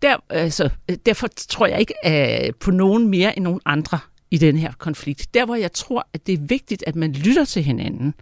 Der, 0.02 0.16
altså, 0.28 0.70
øh, 0.90 0.96
derfor 1.06 1.28
tror 1.28 1.66
jeg 1.66 1.80
ikke 1.80 1.94
øh, 2.46 2.54
på 2.60 2.70
nogen 2.70 3.08
mere 3.08 3.36
end 3.36 3.44
nogen 3.44 3.60
andre 3.64 3.98
i 4.30 4.38
den 4.38 4.56
her 4.56 4.72
konflikt. 4.78 5.34
Der, 5.34 5.44
hvor 5.44 5.54
jeg 5.54 5.72
tror, 5.72 6.08
at 6.12 6.26
det 6.26 6.32
er 6.32 6.46
vigtigt, 6.46 6.84
at 6.86 6.96
man 6.96 7.12
lytter 7.12 7.44
til 7.44 7.62
hinanden, 7.62 8.14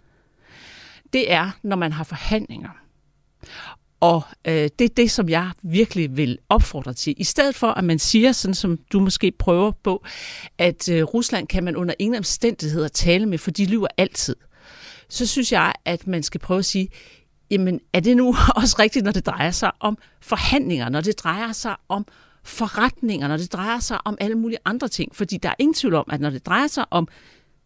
det 1.13 1.31
er, 1.31 1.51
når 1.63 1.75
man 1.75 1.91
har 1.91 2.03
forhandlinger. 2.03 2.69
Og 4.01 4.23
øh, 4.47 4.69
det 4.79 4.81
er 4.81 4.93
det, 4.97 5.11
som 5.11 5.29
jeg 5.29 5.51
virkelig 5.61 6.17
vil 6.17 6.37
opfordre 6.49 6.93
til. 6.93 7.13
I 7.17 7.23
stedet 7.23 7.55
for, 7.55 7.67
at 7.67 7.83
man 7.83 7.99
siger, 7.99 8.31
sådan 8.31 8.55
som 8.55 8.77
du 8.93 8.99
måske 8.99 9.31
prøver 9.39 9.71
på, 9.83 10.03
at 10.57 10.89
øh, 10.89 11.03
Rusland 11.03 11.47
kan 11.47 11.63
man 11.63 11.75
under 11.75 11.93
ingen 11.99 12.17
omstændigheder 12.17 12.87
tale 12.87 13.25
med, 13.25 13.37
for 13.37 13.51
de 13.51 13.65
lyver 13.65 13.87
altid. 13.97 14.35
Så 15.09 15.27
synes 15.27 15.51
jeg, 15.51 15.73
at 15.85 16.07
man 16.07 16.23
skal 16.23 16.39
prøve 16.39 16.57
at 16.57 16.65
sige, 16.65 16.89
jamen 17.51 17.79
er 17.93 17.99
det 17.99 18.17
nu 18.17 18.35
også 18.61 18.75
rigtigt, 18.79 19.05
når 19.05 19.11
det 19.11 19.25
drejer 19.25 19.51
sig 19.51 19.71
om 19.79 19.97
forhandlinger, 20.21 20.89
når 20.89 21.01
det 21.01 21.19
drejer 21.19 21.51
sig 21.51 21.75
om 21.89 22.05
forretninger, 22.43 23.27
når 23.27 23.37
det 23.37 23.53
drejer 23.53 23.79
sig 23.79 24.07
om 24.07 24.17
alle 24.19 24.35
mulige 24.35 24.59
andre 24.65 24.87
ting. 24.87 25.15
Fordi 25.15 25.37
der 25.37 25.49
er 25.49 25.55
ingen 25.59 25.73
tvivl 25.73 25.95
om, 25.95 26.05
at 26.11 26.21
når 26.21 26.29
det 26.29 26.45
drejer 26.45 26.67
sig 26.67 26.85
om 26.91 27.07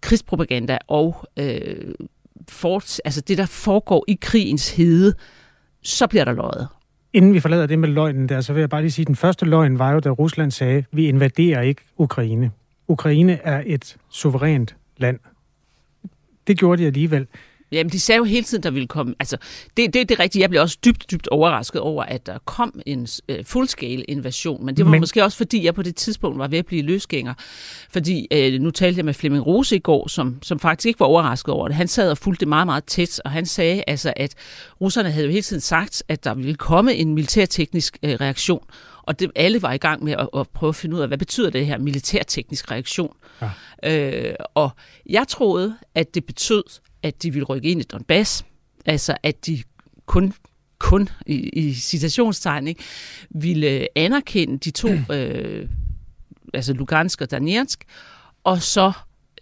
krigspropaganda 0.01 0.77
og 0.88 1.25
øh, 1.38 1.93
fort, 2.50 3.01
altså 3.05 3.21
det, 3.21 3.38
der 3.38 3.45
foregår 3.45 4.05
i 4.07 4.17
krigens 4.21 4.69
hede, 4.69 5.13
så 5.86 6.08
bliver 6.08 6.25
der 6.25 6.34
løjet. 6.34 6.68
Inden 7.13 7.34
vi 7.34 7.39
forlader 7.39 7.65
det 7.65 7.80
med 7.80 7.89
løgnen 7.89 8.30
der, 8.30 8.42
så 8.42 8.54
vil 8.54 8.60
jeg 8.60 8.70
bare 8.70 8.82
lige 8.82 8.92
sige, 8.92 9.04
at 9.04 9.08
den 9.08 9.15
første 9.15 9.46
løgn 9.46 9.80
var 9.80 9.92
jo, 9.92 10.00
da 10.00 10.10
Rusland 10.10 10.51
sagde, 10.51 10.77
at 10.77 10.86
vi 10.92 11.08
invaderer 11.08 11.62
ikke 11.62 11.82
Ukraine. 11.98 12.51
Ukraine 12.88 13.39
er 13.44 13.63
et 13.65 13.98
suverænt 14.10 14.75
land. 14.98 15.20
Det 16.48 16.58
gjorde 16.60 16.82
de 16.82 16.88
alligevel. 16.88 17.27
Jamen, 17.75 17.91
de 17.91 18.00
sagde 18.00 18.17
jo 18.17 18.24
hele 18.24 18.44
tiden, 18.44 18.63
der 18.63 18.72
ville 18.72 18.88
komme... 18.88 19.15
Altså, 19.20 19.38
det, 19.77 19.94
det, 19.94 20.10
det 20.10 20.12
er 20.12 20.20
rigtigt. 20.20 20.41
Jeg 20.41 20.50
blev 20.50 20.62
også 20.62 20.77
dybt, 20.86 21.12
dybt 21.12 21.27
overrasket 21.27 21.82
over, 21.82 22.03
at 22.03 22.25
der 22.25 22.38
kom 22.46 22.82
en 22.86 23.08
uh, 23.29 23.36
fullscale 23.44 24.03
invasion. 24.03 24.65
Men 24.65 24.77
det 24.77 24.86
var 24.86 24.91
Men... 24.91 25.00
måske 25.00 25.24
også, 25.24 25.38
fordi 25.38 25.65
jeg 25.65 25.75
på 25.75 25.84
det 25.84 25.96
tidspunkt 25.96 26.39
var 26.39 26.48
ved 26.48 26.58
at 26.58 26.65
blive 26.65 26.82
løsgænger. 26.82 27.34
Fordi 27.89 28.27
uh, 28.36 28.62
nu 28.62 28.72
talte 28.72 28.98
jeg 28.98 29.05
med 29.05 29.13
Flemming 29.13 29.46
Rose 29.46 29.75
i 29.75 29.79
går, 29.79 30.08
som, 30.08 30.38
som 30.41 30.60
faktisk 30.60 30.86
ikke 30.86 31.00
var 31.00 31.05
overrasket 31.05 31.53
over 31.53 31.67
det. 31.67 31.75
Han 31.77 31.88
sad 31.88 32.12
og 32.12 32.17
fulgte 32.17 32.39
det 32.39 32.48
meget, 32.48 32.67
meget 32.67 32.84
tæt, 32.84 33.22
og 33.25 33.32
han 33.32 33.46
sagde 33.46 33.84
altså, 33.88 34.13
at 34.15 34.34
russerne 34.82 35.12
havde 35.12 35.25
jo 35.25 35.32
hele 35.32 35.44
tiden 35.44 35.62
sagt, 35.62 36.03
at 36.08 36.24
der 36.24 36.34
ville 36.34 36.55
komme 36.55 36.94
en 36.96 37.13
militærteknisk 37.13 37.98
uh, 38.03 38.10
reaktion. 38.10 38.63
Og 39.03 39.20
det, 39.20 39.32
alle 39.36 39.62
var 39.62 39.74
i 39.74 39.77
gang 39.77 40.03
med 40.03 40.13
at, 40.13 40.29
at 40.38 40.50
prøve 40.50 40.70
at 40.70 40.75
finde 40.75 40.96
ud 40.96 41.01
af, 41.01 41.08
hvad 41.08 41.17
betyder 41.17 41.50
det 41.50 41.65
her 41.65 41.77
militærteknisk 41.77 42.72
reaktion. 42.72 43.13
Ja. 43.41 43.50
Øh, 43.84 44.36
og 44.53 44.70
jeg 45.10 45.27
troede, 45.27 45.75
at 45.96 46.15
det 46.15 46.25
betød, 46.25 46.63
at 47.05 47.24
de 47.24 47.33
ville 47.33 47.45
rykke 47.45 47.69
ind 47.69 47.81
i 47.81 47.83
Donbass, 47.83 48.45
altså 48.85 49.17
at 49.24 49.45
de 49.45 49.63
kun 50.05 50.33
kun 50.79 51.09
i, 51.25 51.35
i 51.35 51.74
citationstegn, 51.74 52.67
ikke, 52.67 52.83
ville 53.29 53.88
anerkende 53.97 54.57
de 54.57 54.71
to, 54.71 54.89
øh, 55.15 55.69
altså 56.53 56.74
Lugansk 56.74 57.21
og 57.21 57.31
Donetsk, 57.31 57.83
og 58.43 58.62
så 58.62 58.91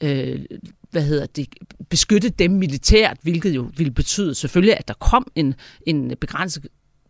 øh, 0.01 0.45
hvad 0.91 1.03
hedder 1.03 1.25
det, 1.25 1.47
beskytte 1.89 2.29
dem 2.29 2.51
militært, 2.51 3.17
hvilket 3.21 3.55
jo 3.55 3.71
ville 3.77 3.91
betyde 3.91 4.35
selvfølgelig, 4.35 4.77
at 4.77 4.87
der 4.87 4.93
kom 4.93 5.31
en, 5.35 5.53
en 5.87 6.13
begrænset 6.21 6.67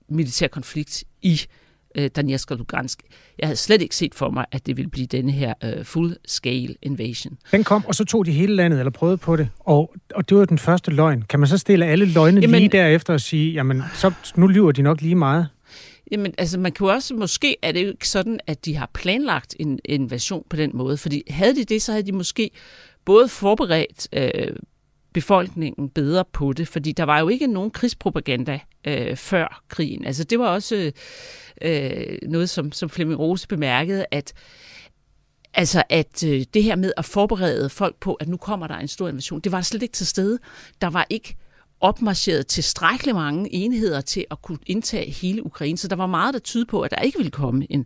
militær 0.09 0.47
konflikt 0.47 1.03
i 1.21 1.31
øh, 1.31 1.62
Donetsk 2.15 2.51
og 2.51 2.57
Lugansk. 2.57 3.03
Jeg 3.39 3.47
havde 3.47 3.57
slet 3.57 3.81
ikke 3.81 3.95
set 3.95 4.15
for 4.15 4.29
mig, 4.29 4.45
at 4.51 4.65
det 4.65 4.77
ville 4.77 4.89
blive 4.89 5.07
denne 5.07 5.31
her 5.31 5.53
øh, 5.63 5.85
full-scale 5.85 6.75
invasion. 6.81 7.37
Den 7.51 7.63
kom, 7.63 7.85
og 7.85 7.95
så 7.95 8.05
tog 8.05 8.25
de 8.25 8.31
hele 8.31 8.55
landet, 8.55 8.79
eller 8.79 8.91
prøvede 8.91 9.17
på 9.17 9.35
det, 9.35 9.49
og, 9.59 9.93
og 10.15 10.29
det 10.29 10.37
var 10.37 10.45
den 10.45 10.57
første 10.57 10.91
løgn. 10.91 11.21
Kan 11.21 11.39
man 11.39 11.47
så 11.47 11.57
stille 11.57 11.85
alle 11.85 12.05
løgne 12.05 12.41
jamen, 12.41 12.59
lige 12.59 12.69
derefter 12.69 13.13
og 13.13 13.21
sige, 13.21 13.53
jamen, 13.53 13.83
så, 13.93 14.11
nu 14.35 14.47
lyver 14.47 14.71
de 14.71 14.81
nok 14.81 15.01
lige 15.01 15.15
meget? 15.15 15.47
Jamen, 16.11 16.33
altså 16.37 16.59
man 16.59 16.71
kan 16.71 16.87
jo 16.87 16.93
også, 16.93 17.15
måske 17.15 17.55
er 17.61 17.71
det 17.71 17.83
jo 17.83 17.87
ikke 17.87 18.09
sådan, 18.09 18.39
at 18.47 18.65
de 18.65 18.75
har 18.75 18.89
planlagt 18.93 19.55
en 19.59 19.79
invasion 19.85 20.43
på 20.49 20.55
den 20.55 20.71
måde, 20.73 20.97
fordi 20.97 21.23
havde 21.29 21.55
de 21.55 21.63
det, 21.63 21.81
så 21.81 21.91
havde 21.91 22.05
de 22.05 22.11
måske 22.11 22.49
både 23.05 23.27
forberedt 23.27 24.07
øh, 24.13 24.55
befolkningen 25.13 25.89
bedre 25.89 26.23
på 26.33 26.53
det, 26.53 26.67
fordi 26.67 26.91
der 26.91 27.03
var 27.03 27.19
jo 27.19 27.27
ikke 27.27 27.47
nogen 27.47 27.71
krigspropaganda 27.71 28.59
øh, 28.87 29.17
før 29.17 29.63
krigen. 29.67 30.05
Altså 30.05 30.23
det 30.23 30.39
var 30.39 30.47
også 30.47 30.91
øh, 31.61 32.17
noget, 32.21 32.49
som, 32.49 32.71
som 32.71 32.89
Flemming 32.89 33.19
Rose 33.19 33.47
bemærkede, 33.47 34.05
at 34.11 34.33
Altså 35.55 35.83
at 35.89 36.23
øh, 36.23 36.45
det 36.53 36.63
her 36.63 36.75
med 36.75 36.91
at 36.97 37.05
forberede 37.05 37.69
folk 37.69 37.95
på, 37.99 38.13
at 38.13 38.27
nu 38.27 38.37
kommer 38.37 38.67
der 38.67 38.75
en 38.75 38.87
stor 38.87 39.09
invasion, 39.09 39.39
det 39.39 39.51
var 39.51 39.61
slet 39.61 39.83
ikke 39.83 39.93
til 39.93 40.07
stede. 40.07 40.39
Der 40.81 40.89
var 40.89 41.07
ikke 41.09 41.35
opmarcheret 41.81 42.47
tilstrækkeligt 42.47 43.15
mange 43.15 43.53
enheder 43.53 44.01
til 44.01 44.25
at 44.31 44.41
kunne 44.41 44.57
indtage 44.65 45.11
hele 45.11 45.45
Ukraine, 45.45 45.77
så 45.77 45.87
der 45.87 45.95
var 45.95 46.07
meget, 46.07 46.33
der 46.33 46.39
tyder 46.39 46.65
på, 46.65 46.81
at 46.81 46.91
der 46.91 46.97
ikke 46.97 47.17
ville 47.17 47.31
komme 47.31 47.67
en 47.69 47.85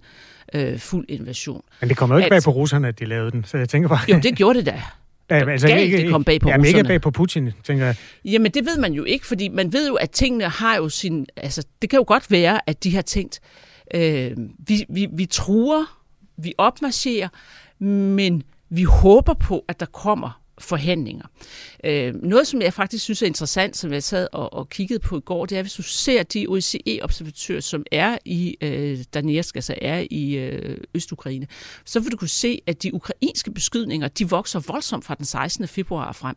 øh, 0.54 0.80
fuld 0.80 1.06
invasion. 1.10 1.62
Men 1.80 1.90
det 1.90 1.98
kommer 1.98 2.16
jo 2.16 2.18
ikke 2.18 2.26
at, 2.26 2.30
bag 2.30 2.44
på 2.44 2.52
russerne, 2.52 2.88
at 2.88 3.00
de 3.00 3.06
lavede 3.06 3.32
den, 3.32 3.44
så 3.44 3.58
jeg 3.58 3.70
tænker 3.70 3.90
bare... 3.90 4.00
Jo, 4.10 4.20
det 4.24 4.36
gjorde 4.36 4.58
det 4.58 4.66
da. 4.66 4.84
Ja, 5.30 5.50
altså, 5.50 5.68
galt, 5.68 5.82
ikke, 5.82 5.98
det 5.98 6.12
kom 6.12 6.24
bag 6.24 6.42
på 6.42 6.50
jamen, 6.50 6.66
russerne. 6.66 6.80
ikke 6.80 6.88
bag 6.88 7.02
på 7.02 7.12
Putin, 7.12 7.52
tænker 7.64 7.86
jeg. 7.86 7.96
Jamen, 8.26 8.52
det 8.52 8.66
ved 8.66 8.78
man 8.78 8.94
jo 8.94 9.04
ikke, 9.04 9.28
fordi 9.28 9.50
man 9.50 9.74
ved 9.74 9.88
jo, 9.88 9.96
at 9.96 10.12
tingene 10.12 10.44
har 10.44 10.76
jo 10.76 10.90
sin... 10.90 11.26
Altså, 11.38 11.66
det 11.82 11.90
kan 11.90 11.98
jo 11.98 12.04
godt 12.08 12.32
være, 12.32 12.70
at 12.70 12.84
de 12.84 12.96
har 12.96 13.02
tænkt, 13.02 13.40
øh, 13.94 14.32
vi, 14.68 14.86
vi, 14.90 15.08
vi 15.14 15.26
truer, 15.26 16.00
vi 16.38 16.54
opmarcherer, 16.58 17.28
men 17.84 18.44
vi 18.70 18.84
håber 18.84 19.34
på, 19.34 19.66
at 19.68 19.80
der 19.80 19.86
kommer 19.86 20.42
forhandlinger. 20.60 21.26
Øh, 21.84 22.14
noget, 22.24 22.48
som 22.48 22.62
jeg 22.62 22.74
faktisk 22.74 23.04
synes 23.04 23.22
er 23.22 23.26
interessant, 23.26 23.78
som 23.78 23.94
jeg 23.94 24.04
sad 24.04 24.28
og, 24.32 24.54
og 24.54 24.70
kiggede 24.70 25.00
på 25.00 25.18
i 25.18 25.22
går, 25.22 25.46
det 25.46 25.58
er, 25.58 25.62
hvis 25.62 25.74
du 25.74 25.84
ser 25.84 26.24
de 26.24 26.46
OSCE-observatører, 26.50 27.62
som 27.62 27.84
er 27.92 28.18
i 28.26 28.58
øh, 28.62 28.98
Donetsk, 29.14 29.56
altså 29.56 29.76
er 29.82 30.06
i 30.12 30.36
øh, 30.36 30.78
Østukraine, 30.94 31.48
så 31.86 32.00
vil 32.00 32.12
du 32.12 32.18
kunne 32.18 32.28
se, 32.28 32.62
at 32.68 32.84
de 32.84 32.94
ukrainske 32.94 33.52
beskydninger, 33.52 34.08
de 34.08 34.30
vokser 34.30 34.60
voldsomt 34.68 35.06
fra 35.06 35.16
den 35.16 35.26
16. 35.26 35.68
februar 35.68 36.12
frem. 36.12 36.36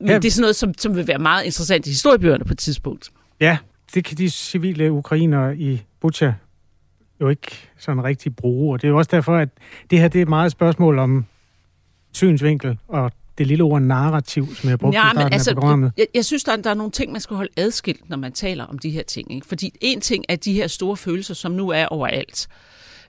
Men 0.00 0.08
ja. 0.08 0.14
det 0.14 0.24
er 0.24 0.30
sådan 0.30 0.40
noget, 0.40 0.56
som, 0.56 0.74
som 0.78 0.96
vil 0.96 1.08
være 1.08 1.18
meget 1.18 1.44
interessant 1.44 1.86
i 1.86 1.90
historiebøgerne 1.90 2.44
på 2.44 2.52
et 2.52 2.58
tidspunkt. 2.58 3.10
Ja, 3.40 3.58
det 3.94 4.04
kan 4.04 4.16
de 4.16 4.30
civile 4.30 4.92
ukrainere 4.92 5.58
i 5.58 5.82
Bucha 6.00 6.32
jo 7.20 7.28
ikke 7.28 7.70
sådan 7.78 8.04
rigtig 8.04 8.36
bruge, 8.36 8.72
og 8.72 8.82
det 8.82 8.88
er 8.88 8.90
jo 8.90 8.98
også 8.98 9.10
derfor, 9.12 9.36
at 9.36 9.48
det 9.90 10.00
her 10.00 10.08
det 10.08 10.18
er 10.18 10.22
et 10.22 10.28
meget 10.28 10.52
spørgsmål 10.52 10.98
om 10.98 11.26
synsvinkel 12.16 12.78
og 12.88 13.12
det 13.38 13.46
lille 13.46 13.64
ord 13.64 13.82
narrativ, 13.82 14.54
som 14.54 14.70
jeg 14.70 14.78
brugte 14.78 14.98
ja, 14.98 15.06
i 15.06 15.14
starten 15.14 15.32
altså, 15.32 15.50
af 15.50 15.56
programmet. 15.56 15.92
Jeg, 15.96 16.06
jeg 16.14 16.24
synes, 16.24 16.44
der, 16.44 16.56
der 16.56 16.70
er 16.70 16.74
nogle 16.74 16.92
ting, 16.92 17.12
man 17.12 17.20
skal 17.20 17.36
holde 17.36 17.52
adskilt, 17.56 18.10
når 18.10 18.16
man 18.16 18.32
taler 18.32 18.64
om 18.64 18.78
de 18.78 18.90
her 18.90 19.02
ting. 19.02 19.34
Ikke? 19.34 19.46
Fordi 19.46 19.72
en 19.80 20.00
ting 20.00 20.24
er 20.28 20.36
de 20.36 20.52
her 20.52 20.66
store 20.66 20.96
følelser, 20.96 21.34
som 21.34 21.52
nu 21.52 21.68
er 21.68 21.86
overalt. 21.86 22.48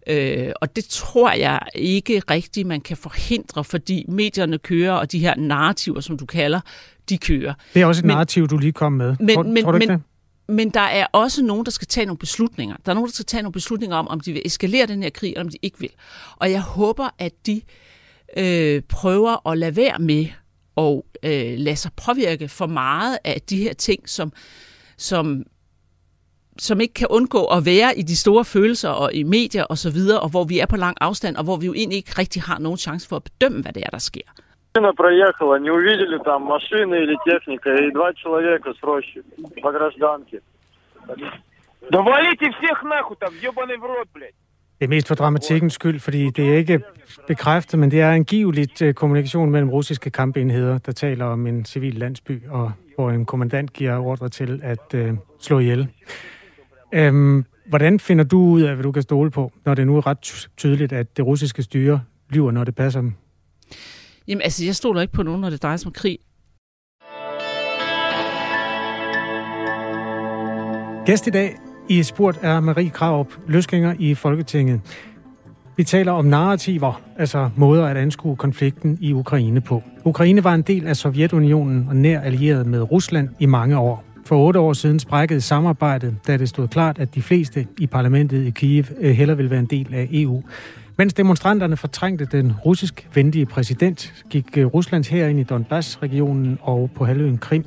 Øh, 0.08 0.52
og 0.62 0.76
det 0.76 0.86
tror 0.86 1.32
jeg 1.32 1.60
ikke 1.76 2.22
rigtigt, 2.32 2.68
man 2.68 2.82
kan 2.82 2.98
forhindre, 2.98 3.64
fordi 3.64 4.06
medierne 4.08 4.58
kører, 4.58 4.92
og 4.92 5.12
de 5.12 5.20
her 5.20 5.36
narrativer, 5.36 6.00
som 6.00 6.18
du 6.18 6.26
kalder, 6.26 6.60
de 7.10 7.18
kører. 7.18 7.54
Det 7.74 7.82
er 7.82 7.86
også 7.86 8.02
et 8.02 8.06
men, 8.06 8.14
narrativ, 8.14 8.48
du 8.48 8.58
lige 8.58 8.72
kom 8.72 8.92
med. 8.92 9.16
Men, 9.20 9.36
tror, 9.36 9.44
men, 9.44 9.64
tror 9.64 9.72
du 9.72 9.78
men, 9.78 9.90
det? 9.90 10.02
Men 10.50 10.70
der 10.70 10.80
er 10.80 11.06
også 11.12 11.44
nogen, 11.44 11.66
der 11.66 11.72
skal 11.72 11.88
tage 11.88 12.06
nogle 12.06 12.18
beslutninger. 12.18 12.76
Der 12.86 12.92
er 12.92 12.94
nogen, 12.94 13.08
der 13.08 13.14
skal 13.14 13.26
tage 13.26 13.44
nogle 13.44 13.54
beslutninger 13.54 13.98
om, 13.98 14.08
om 14.08 14.20
de 14.20 14.34
vil 14.34 14.42
eskalere 14.46 14.86
den 14.86 15.04
her 15.04 15.10
krig, 15.10 15.30
eller 15.30 15.44
om 15.44 15.50
de 15.50 15.58
ikke 15.62 15.80
vil. 15.80 15.90
Og 16.38 16.52
jeg 16.52 16.62
håber, 16.62 17.10
at 17.20 17.32
de 17.46 17.56
øh, 17.56 17.62
prøver 18.88 19.49
at 19.50 19.59
lade 19.59 19.76
være 19.76 19.99
med 19.99 20.26
at 20.76 21.02
øh, 21.23 21.54
lade 21.59 21.76
sig 21.76 21.92
påvirke 22.07 22.49
for 22.49 22.66
meget 22.66 23.19
af 23.25 23.40
de 23.50 23.57
her 23.57 23.73
ting, 23.73 24.09
som, 24.09 24.33
som, 24.97 25.42
som 26.59 26.81
ikke 26.81 26.95
kan 26.95 27.09
undgå 27.11 27.45
at 27.45 27.66
være 27.66 27.99
i 27.99 28.02
de 28.02 28.16
store 28.16 28.45
følelser 28.45 28.88
og 28.88 29.14
i 29.14 29.23
medier 29.23 29.64
og 29.64 29.78
så 29.78 29.90
videre, 29.90 30.21
og 30.21 30.31
hvor 30.31 30.45
vi 30.45 30.59
er 30.59 30.66
på 30.66 30.76
lang 30.76 30.97
afstand, 31.00 31.37
og 31.37 31.45
hvor 31.45 31.57
vi 31.57 31.66
jo 31.66 31.75
egentlig 31.75 31.97
ikke 31.97 32.14
rigtig 32.19 32.42
har 32.42 32.59
nogen 32.59 32.78
chance 32.78 33.09
for 33.09 33.16
at 33.16 33.25
bedømme, 33.25 33.62
hvad 33.62 33.73
det 33.73 33.83
er, 33.83 33.90
der 33.90 33.99
sker. 33.99 34.28
Машина 34.75 34.95
проехала, 34.95 35.59
не 35.59 35.71
увидели 35.71 36.19
там 36.25 36.42
машины 36.42 36.95
или 36.95 37.16
техника, 37.31 37.75
и 37.75 37.90
два 37.92 38.14
человека 38.14 38.73
с 38.73 38.83
рощи 38.83 39.23
по 39.62 39.71
гражданке. 39.71 40.40
Да 41.90 42.00
валите 42.00 42.50
всех 42.52 42.83
нахуй 42.83 43.16
там, 43.19 43.35
ебаный 43.42 43.76
в 43.76 43.85
рот, 43.85 44.09
блядь. 44.14 44.35
Det 44.79 44.86
er 44.86 44.89
mest 44.89 45.07
for 45.07 45.15
dramatikkens 45.15 45.74
skyld, 45.74 46.00
fordi 46.00 46.29
det 46.29 46.50
er 46.50 46.57
ikke 46.57 46.79
bekræftet, 47.27 47.79
men 47.79 47.91
det 47.91 48.01
er 48.01 48.12
angiveligt 48.12 48.81
uh, 48.81 48.91
kommunikation 48.91 49.51
mellem 49.51 49.69
russiske 49.69 50.10
kampenheder, 50.10 50.77
der 50.77 50.91
taler 50.91 51.25
om 51.25 51.48
en 51.48 51.65
civil 51.65 51.93
landsby, 51.93 52.48
og 52.50 52.72
hvor 52.96 53.12
en 53.12 53.25
kommandant 53.25 53.74
giver 53.74 53.98
ordre 53.98 54.29
til 54.29 54.60
at 54.63 54.93
uh, 54.93 55.17
slå 55.39 55.60
ihjel. 55.60 55.88
Um, 56.98 57.46
hvordan 57.69 58.00
finder 58.00 58.24
du 58.24 58.39
ud 58.39 58.62
af, 58.62 58.74
hvad 58.75 58.84
du 58.84 58.91
kan 58.91 59.01
stole 59.01 59.31
på, 59.31 59.51
når 59.65 59.74
det 59.74 59.88
nu 59.88 59.98
er 59.98 60.07
ret 60.07 60.48
tydeligt, 60.57 60.93
at 60.93 61.17
det 61.17 61.25
russiske 61.25 61.63
styre 61.63 62.01
lyver, 62.29 62.51
når 62.51 62.63
det 62.63 62.75
passer 62.75 63.01
dem? 63.01 63.13
Jamen 64.27 64.41
altså, 64.41 64.65
jeg 64.65 64.75
stoler 64.75 65.01
ikke 65.01 65.13
på 65.13 65.24
nogen, 65.24 65.41
når 65.41 65.50
det 65.50 65.63
drejer 65.63 65.77
sig 65.77 65.88
om 65.88 65.93
krig. 65.93 66.19
Gæst 71.05 71.27
i 71.27 71.29
dag 71.29 71.55
i 71.89 72.03
Spurt 72.03 72.39
er 72.41 72.60
Marie 72.60 72.89
Kraup, 72.89 73.27
løsgænger 73.48 73.94
i 74.00 74.13
Folketinget. 74.13 74.82
Vi 75.77 75.84
taler 75.84 76.12
om 76.12 76.25
narrativer, 76.25 77.01
altså 77.17 77.50
måder 77.56 77.86
at 77.86 77.98
anskue 77.98 78.36
konflikten 78.36 78.98
i 79.01 79.13
Ukraine 79.13 79.62
på. 79.62 79.84
Ukraine 80.03 80.44
var 80.44 80.53
en 80.53 80.62
del 80.62 80.88
af 80.88 80.96
Sovjetunionen 80.96 81.86
og 81.89 81.96
nær 81.96 82.20
allieret 82.22 82.67
med 82.67 82.91
Rusland 82.91 83.29
i 83.39 83.46
mange 83.46 83.77
år. 83.77 84.03
For 84.25 84.48
otte 84.48 84.60
år 84.60 84.74
siden 84.74 85.00
sprækkede 85.00 85.41
samarbejdet, 85.41 86.15
da 86.27 86.38
det 86.38 86.50
stod 86.50 86.67
klart, 86.67 87.00
at 87.00 87.15
de 87.15 87.22
fleste 87.22 87.67
i 87.77 87.88
parlamentet 87.88 88.46
i 88.46 88.50
Kiev 88.50 88.86
eh, 89.00 89.12
heller 89.12 89.36
ville 89.36 89.51
være 89.51 89.60
en 89.60 89.65
del 89.65 89.94
af 89.94 90.08
EU. 90.12 90.44
Mens 90.98 91.13
demonstranterne 91.13 91.77
fortrængte 91.77 92.25
den 92.25 92.53
russisk 92.65 93.08
venlige 93.13 93.46
præsident, 93.46 94.13
gik 94.29 94.58
eh, 94.58 94.65
Ruslands 94.65 95.08
her 95.08 95.27
ind 95.27 95.39
i 95.39 95.44
Donbass-regionen 95.44 96.58
og 96.62 96.89
på 96.96 97.06
halvøen 97.06 97.38
Krim, 97.38 97.65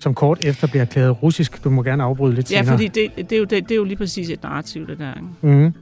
som 0.00 0.14
kort 0.14 0.44
efter 0.44 0.66
blev 0.66 0.80
erklæret 0.82 1.22
russisk. 1.22 1.64
Du 1.64 1.70
må 1.70 1.82
gerne 1.82 2.02
afbryde 2.02 2.34
lidt 2.34 2.52
Ja, 2.52 2.56
senere. 2.62 2.72
fordi 2.78 2.88
det, 2.88 3.30
det, 3.30 3.32
er 3.32 3.38
jo, 3.38 3.44
det, 3.44 3.62
det 3.62 3.70
er 3.70 3.76
jo 3.76 3.84
lige 3.84 3.96
præcis 3.96 4.30
et 4.30 4.42
narrativ, 4.42 4.86
det 4.86 4.98
der. 4.98 5.14
Ikke? 5.14 5.56
Mm. 5.58 5.72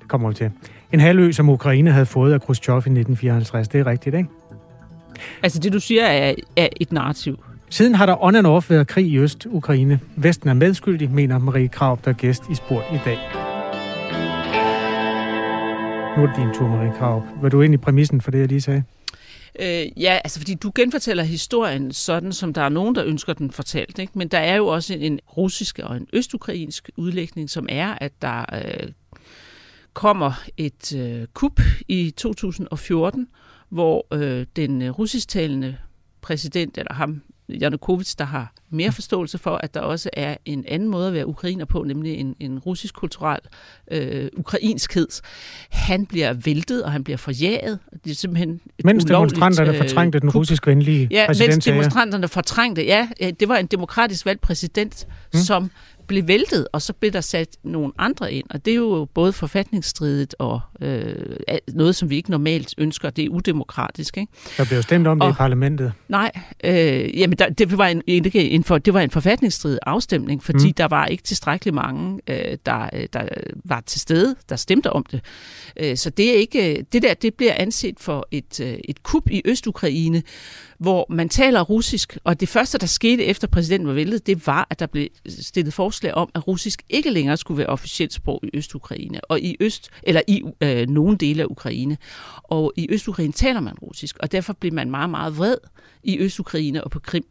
Det 0.00 0.08
kommer 0.08 0.28
vi 0.28 0.34
til. 0.34 0.50
En 0.92 1.00
halvø, 1.00 1.32
som 1.32 1.48
Ukraine 1.48 1.90
havde 1.90 2.06
fået 2.06 2.32
af 2.32 2.40
Khrushchev 2.40 2.74
i 2.74 2.78
1954. 2.78 3.68
Det 3.68 3.80
er 3.80 3.86
rigtigt, 3.86 4.16
ikke? 4.16 4.28
Altså 5.42 5.58
det, 5.58 5.72
du 5.72 5.80
siger, 5.80 6.02
er, 6.04 6.34
er 6.56 6.68
et 6.80 6.92
narrativ. 6.92 7.44
Siden 7.70 7.94
har 7.94 8.06
der 8.06 8.24
on 8.24 8.36
and 8.36 8.46
off 8.46 8.70
været 8.70 8.86
krig 8.86 9.06
i 9.06 9.18
Øst-Ukraine. 9.18 10.00
Vesten 10.16 10.48
er 10.48 10.54
medskyldig, 10.54 11.10
mener 11.10 11.38
Marie 11.38 11.68
Krav, 11.68 11.98
der 12.04 12.10
er 12.10 12.14
gæst 12.14 12.42
i 12.50 12.54
Sport 12.54 12.84
i 12.92 12.98
dag. 13.04 13.18
Nu 16.16 16.22
er 16.22 16.26
det 16.26 16.36
din 16.36 16.48
tur, 16.54 16.68
Marie 16.68 16.92
Krav. 16.98 17.22
Var 17.42 17.48
du 17.48 17.60
ind 17.60 17.74
i 17.74 17.76
præmissen 17.76 18.20
for 18.20 18.30
det, 18.30 18.38
jeg 18.38 18.48
lige 18.48 18.60
sagde? 18.60 18.82
Øh, 19.60 20.02
ja, 20.02 20.20
altså 20.24 20.40
fordi 20.40 20.54
du 20.54 20.72
genfortæller 20.74 21.22
historien 21.22 21.92
sådan, 21.92 22.32
som 22.32 22.54
der 22.54 22.62
er 22.62 22.68
nogen, 22.68 22.94
der 22.94 23.04
ønsker 23.04 23.32
den 23.32 23.50
fortalt. 23.50 23.98
Ikke? 23.98 24.12
Men 24.18 24.28
der 24.28 24.38
er 24.38 24.56
jo 24.56 24.66
også 24.66 24.94
en, 24.94 25.00
en 25.00 25.20
russisk 25.36 25.78
og 25.78 25.96
en 25.96 26.06
østukrainsk 26.12 26.90
udlægning, 26.96 27.50
som 27.50 27.66
er, 27.68 27.94
at 28.00 28.12
der 28.22 28.44
øh, 28.52 28.92
kommer 29.92 30.32
et 30.56 30.96
øh, 30.96 31.26
kup 31.34 31.60
i 31.88 32.10
2014, 32.10 33.28
hvor 33.68 34.06
øh, 34.12 34.46
den 34.56 34.82
øh, 34.82 34.90
russisktalende 34.90 35.76
præsident, 36.20 36.78
eller 36.78 36.92
ham, 36.92 37.22
Janukovic, 37.60 38.14
der 38.14 38.24
har 38.24 38.52
mere 38.70 38.92
forståelse 38.92 39.38
for, 39.38 39.56
at 39.56 39.74
der 39.74 39.80
også 39.80 40.10
er 40.12 40.36
en 40.44 40.64
anden 40.68 40.88
måde 40.88 41.08
at 41.08 41.14
være 41.14 41.26
ukrainer 41.26 41.64
på, 41.64 41.82
nemlig 41.82 42.14
en, 42.14 42.34
en 42.40 42.58
russisk 42.58 42.94
kulturel 42.94 43.38
øh, 43.90 44.28
ukrainskhed. 44.36 45.08
Han 45.70 46.06
bliver 46.06 46.32
væltet, 46.32 46.84
og 46.84 46.92
han 46.92 47.04
bliver 47.04 47.16
forjaget. 47.16 47.78
Det 48.04 48.10
er 48.10 48.14
simpelthen 48.14 48.60
Mens 48.84 49.04
demonstranterne 49.04 49.74
fortrængte 49.74 50.20
den 50.20 50.30
russisk 50.30 50.66
venlige 50.66 51.08
Ja, 51.10 51.24
præsident. 51.26 51.54
mens 51.54 51.64
demonstranterne 51.64 52.28
fortrængte, 52.28 52.84
ja, 52.84 53.08
ja, 53.20 53.30
det 53.30 53.48
var 53.48 53.56
en 53.56 53.66
demokratisk 53.66 54.26
valgt 54.26 54.40
præsident, 54.40 55.06
mm. 55.34 55.40
som 55.40 55.70
blev 56.12 56.28
væltet, 56.28 56.66
og 56.72 56.82
så 56.82 56.92
blev 56.92 57.12
der 57.12 57.20
sat 57.20 57.48
nogle 57.64 57.92
andre 57.98 58.32
ind, 58.32 58.44
og 58.50 58.64
det 58.64 58.70
er 58.70 58.74
jo 58.76 59.08
både 59.14 59.32
forfatningsstridigt 59.32 60.34
og 60.38 60.60
øh, 60.80 61.14
noget, 61.72 61.96
som 61.96 62.10
vi 62.10 62.16
ikke 62.16 62.30
normalt 62.30 62.74
ønsker. 62.78 63.10
Det 63.10 63.24
er 63.24 63.28
udemokratisk, 63.28 64.16
ikke? 64.18 64.32
Der 64.56 64.64
blev 64.64 64.76
jo 64.76 64.82
stemt 64.82 65.06
om 65.06 65.20
det 65.20 65.26
i 65.26 65.28
Og- 65.28 65.36
parlamentet. 65.36 65.92
Nej, 66.08 66.30
øh, 66.64 67.18
jamen 67.18 67.38
der, 67.38 67.48
det 67.48 67.78
var 67.78 67.86
en, 67.86 68.02
ikke 68.06 68.50
en 68.50 68.64
for, 68.64 68.78
det 68.78 68.94
var 68.94 69.00
en 69.00 69.10
forfatningsstridig 69.10 69.78
afstemning, 69.86 70.42
fordi 70.42 70.66
Mm. 70.66 70.72
der 70.74 70.84
var 70.88 71.06
ikke 71.06 71.22
tilstrækkeligt 71.22 71.74
mange, 71.74 72.20
øh, 72.26 72.58
der, 72.66 72.90
øh, 72.92 73.06
der 73.12 73.28
var 73.64 73.80
til 73.86 74.00
stede, 74.00 74.36
der 74.48 74.56
stemte 74.56 74.90
om 74.92 75.04
det. 75.10 75.20
Øh, 75.80 75.96
så 75.96 76.10
det 76.10 76.28
er 76.30 76.34
ikke 76.34 76.86
det 76.92 77.02
der, 77.02 77.14
det 77.14 77.34
bliver 77.34 77.54
anset 77.56 77.94
for 78.00 78.28
et, 78.30 78.60
øh, 78.60 78.74
et 78.84 79.02
kup 79.02 79.30
i 79.30 79.42
Østukraine, 79.44 80.22
hvor 80.78 81.06
man 81.10 81.28
taler 81.28 81.60
russisk, 81.60 82.18
og 82.24 82.40
det 82.40 82.48
første, 82.48 82.78
der 82.78 82.86
skete 82.86 83.24
efter 83.24 83.46
præsidenten 83.48 83.88
var 83.88 83.94
væltet, 83.94 84.26
det 84.26 84.46
var, 84.46 84.66
at 84.70 84.80
der 84.80 84.86
blev 84.86 85.08
stillet 85.28 85.74
forslag 86.02 86.14
om, 86.14 86.30
at 86.34 86.48
russisk 86.48 86.82
ikke 86.88 87.10
længere 87.10 87.36
skulle 87.36 87.58
være 87.58 87.66
officielt 87.66 88.12
sprog 88.12 88.40
i 88.42 88.50
Østukraine, 88.54 89.20
og 89.24 89.40
i 89.40 89.56
Øst, 89.60 89.90
eller 90.02 90.20
i 90.28 90.42
øh, 90.60 90.88
nogle 90.88 91.16
dele 91.16 91.42
af 91.42 91.46
Ukraine. 91.46 91.96
Og 92.42 92.72
i 92.76 92.86
Østukraine 92.90 93.32
taler 93.32 93.60
man 93.60 93.74
russisk, 93.74 94.16
og 94.20 94.32
derfor 94.32 94.52
blev 94.52 94.72
man 94.72 94.90
meget, 94.90 95.10
meget 95.10 95.38
vred 95.38 95.56
i 96.02 96.18
Østukraine 96.18 96.84
og 96.84 96.90
på 96.90 97.00
Krim. 97.00 97.24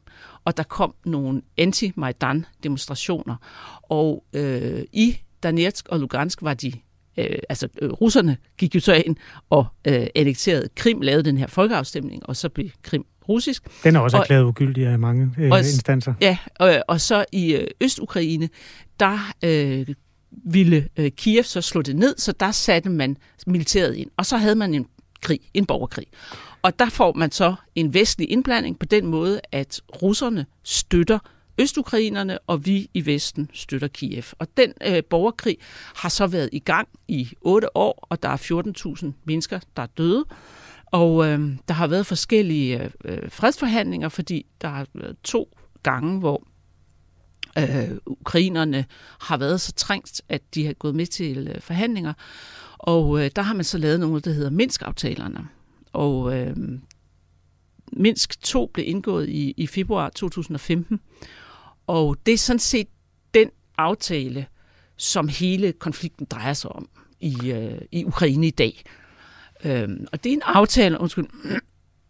Og 0.45 0.57
der 0.57 0.63
kom 0.63 0.93
nogle 1.05 1.41
anti-Majdan-demonstrationer. 1.57 3.35
Og 3.83 4.23
øh, 4.33 4.83
i 4.93 5.17
Donetsk 5.43 5.87
og 5.87 5.99
Lugansk 5.99 6.41
var 6.41 6.53
de 6.53 6.73
øh, 7.17 7.39
altså 7.49 7.67
øh, 7.81 7.91
russerne 7.91 8.37
gik 8.57 8.75
jo 8.75 8.79
så 8.79 8.93
ind 8.93 9.15
og 9.49 9.65
øh, 9.87 10.07
annekterede 10.15 10.69
Krim, 10.75 11.01
lavede 11.01 11.23
den 11.23 11.37
her 11.37 11.47
folkeafstemning, 11.47 12.25
og 12.25 12.35
så 12.35 12.49
blev 12.49 12.69
Krim 12.83 13.05
russisk. 13.31 13.83
Den 13.83 13.95
er 13.95 13.99
også 13.99 14.17
og, 14.17 14.21
erklæret 14.21 14.43
ugyldig 14.43 14.87
af 14.87 14.99
mange 14.99 15.31
øh, 15.37 15.51
og, 15.51 15.59
instanser. 15.59 16.13
Ja, 16.21 16.37
og, 16.59 16.83
og 16.87 17.01
så 17.01 17.25
i 17.31 17.53
øh, 17.53 17.67
Øst-Ukraine, 17.81 18.49
der 18.99 19.33
øh, 19.43 19.87
ville 20.45 20.87
øh, 20.97 21.11
Kiev 21.11 21.43
så 21.43 21.61
slå 21.61 21.81
det 21.81 21.95
ned, 21.95 22.15
så 22.17 22.31
der 22.31 22.51
satte 22.51 22.89
man 22.89 23.17
militæret 23.47 23.95
ind. 23.95 24.09
Og 24.17 24.25
så 24.25 24.37
havde 24.37 24.55
man 24.55 24.73
en 24.73 24.85
krig, 25.21 25.39
en 25.53 25.65
borgerkrig. 25.65 26.07
Og 26.61 26.79
der 26.79 26.89
får 26.89 27.13
man 27.13 27.31
så 27.31 27.55
en 27.75 27.93
vestlig 27.93 28.31
indblanding 28.31 28.79
på 28.79 28.85
den 28.85 29.05
måde, 29.05 29.41
at 29.51 29.81
russerne 30.01 30.45
støtter 30.63 31.19
østukrainerne, 31.57 32.39
og 32.39 32.65
vi 32.65 32.89
i 32.93 33.05
Vesten 33.05 33.49
støtter 33.53 33.87
Kiev. 33.87 34.23
Og 34.39 34.47
den 34.57 34.73
øh, 34.87 35.03
borgerkrig 35.09 35.57
har 35.95 36.09
så 36.09 36.27
været 36.27 36.49
i 36.51 36.59
gang 36.59 36.87
i 37.07 37.29
otte 37.41 37.77
år, 37.77 38.07
og 38.09 38.23
der 38.23 38.29
er 38.29 38.97
14.000 39.03 39.11
mennesker, 39.25 39.59
der 39.75 39.83
er 39.83 39.87
døde. 39.97 40.25
Og 40.91 41.27
øh, 41.27 41.57
der 41.67 41.73
har 41.73 41.87
været 41.87 42.05
forskellige 42.05 42.83
øh, 42.83 42.91
øh, 43.05 43.31
fredsforhandlinger, 43.31 44.09
fordi 44.09 44.45
der 44.61 44.67
har 44.67 44.87
været 44.93 45.15
to 45.23 45.57
gange, 45.83 46.19
hvor 46.19 46.47
øh, 47.57 47.97
ukrainerne 48.05 48.85
har 49.19 49.37
været 49.37 49.61
så 49.61 49.71
trængt, 49.71 50.21
at 50.29 50.41
de 50.55 50.65
har 50.65 50.73
gået 50.73 50.95
med 50.95 51.05
til 51.05 51.47
øh, 51.47 51.61
forhandlinger. 51.61 52.13
Og 52.77 53.19
øh, 53.19 53.31
der 53.35 53.41
har 53.41 53.53
man 53.53 53.63
så 53.63 53.77
lavet 53.77 53.99
nogle, 53.99 54.21
der 54.21 54.31
hedder 54.31 54.49
Minsk-aftalerne. 54.49 55.47
Og 55.93 56.37
øh, 56.37 56.55
Minsk 57.93 58.41
2 58.41 58.71
blev 58.73 58.85
indgået 58.87 59.29
i, 59.29 59.53
i 59.57 59.67
februar 59.67 60.09
2015. 60.09 60.99
Og 61.87 62.17
det 62.25 62.33
er 62.33 62.37
sådan 62.37 62.59
set 62.59 62.87
den 63.33 63.49
aftale, 63.77 64.45
som 64.97 65.27
hele 65.27 65.71
konflikten 65.71 66.27
drejer 66.31 66.53
sig 66.53 66.71
om 66.71 66.89
i, 67.19 67.51
øh, 67.51 67.81
i 67.91 68.05
Ukraine 68.05 68.47
i 68.47 68.51
dag. 68.51 68.83
Øhm, 69.65 70.07
og 70.11 70.23
det 70.23 70.29
er 70.29 70.33
en 70.33 70.41
aftale, 70.45 70.99
undskyld, 70.99 71.25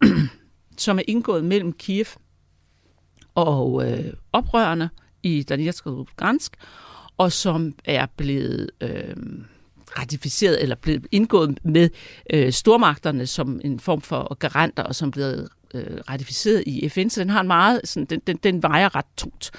som 0.78 1.00
er 1.00 1.04
indgået 1.08 1.46
mellem 1.46 1.74
Kiev 1.74 2.06
og 3.36 3.92
øh, 3.92 4.14
oprørerne 4.34 4.90
i 5.24 5.44
Donetsk 5.44 5.86
og 5.86 5.94
Lugansk, 5.94 6.56
og 7.18 7.32
som 7.32 7.74
er 7.86 8.06
blevet 8.18 8.70
øh, 8.82 9.16
ratificeret 10.00 10.62
eller 10.62 10.76
blevet 10.76 11.08
indgået 11.12 11.60
med 11.66 11.90
øh, 12.34 12.52
stormagterne 12.52 13.28
som 13.28 13.62
en 13.64 13.80
form 13.80 14.02
for 14.02 14.34
garanter, 14.34 14.84
og 14.84 14.96
som 14.96 15.12
blevet 15.12 15.50
øh, 15.74 15.98
ratificeret 16.10 16.64
i 16.68 16.90
FN, 16.90 17.10
så 17.10 17.22
den 17.22 17.30
har 17.30 17.42
en 17.42 17.48
meget, 17.48 17.82
sådan, 17.84 18.06
den, 18.06 18.22
den, 18.28 18.38
den 18.38 18.64
vejer 18.64 18.96
ret 18.96 19.06
tungt. 19.18 19.52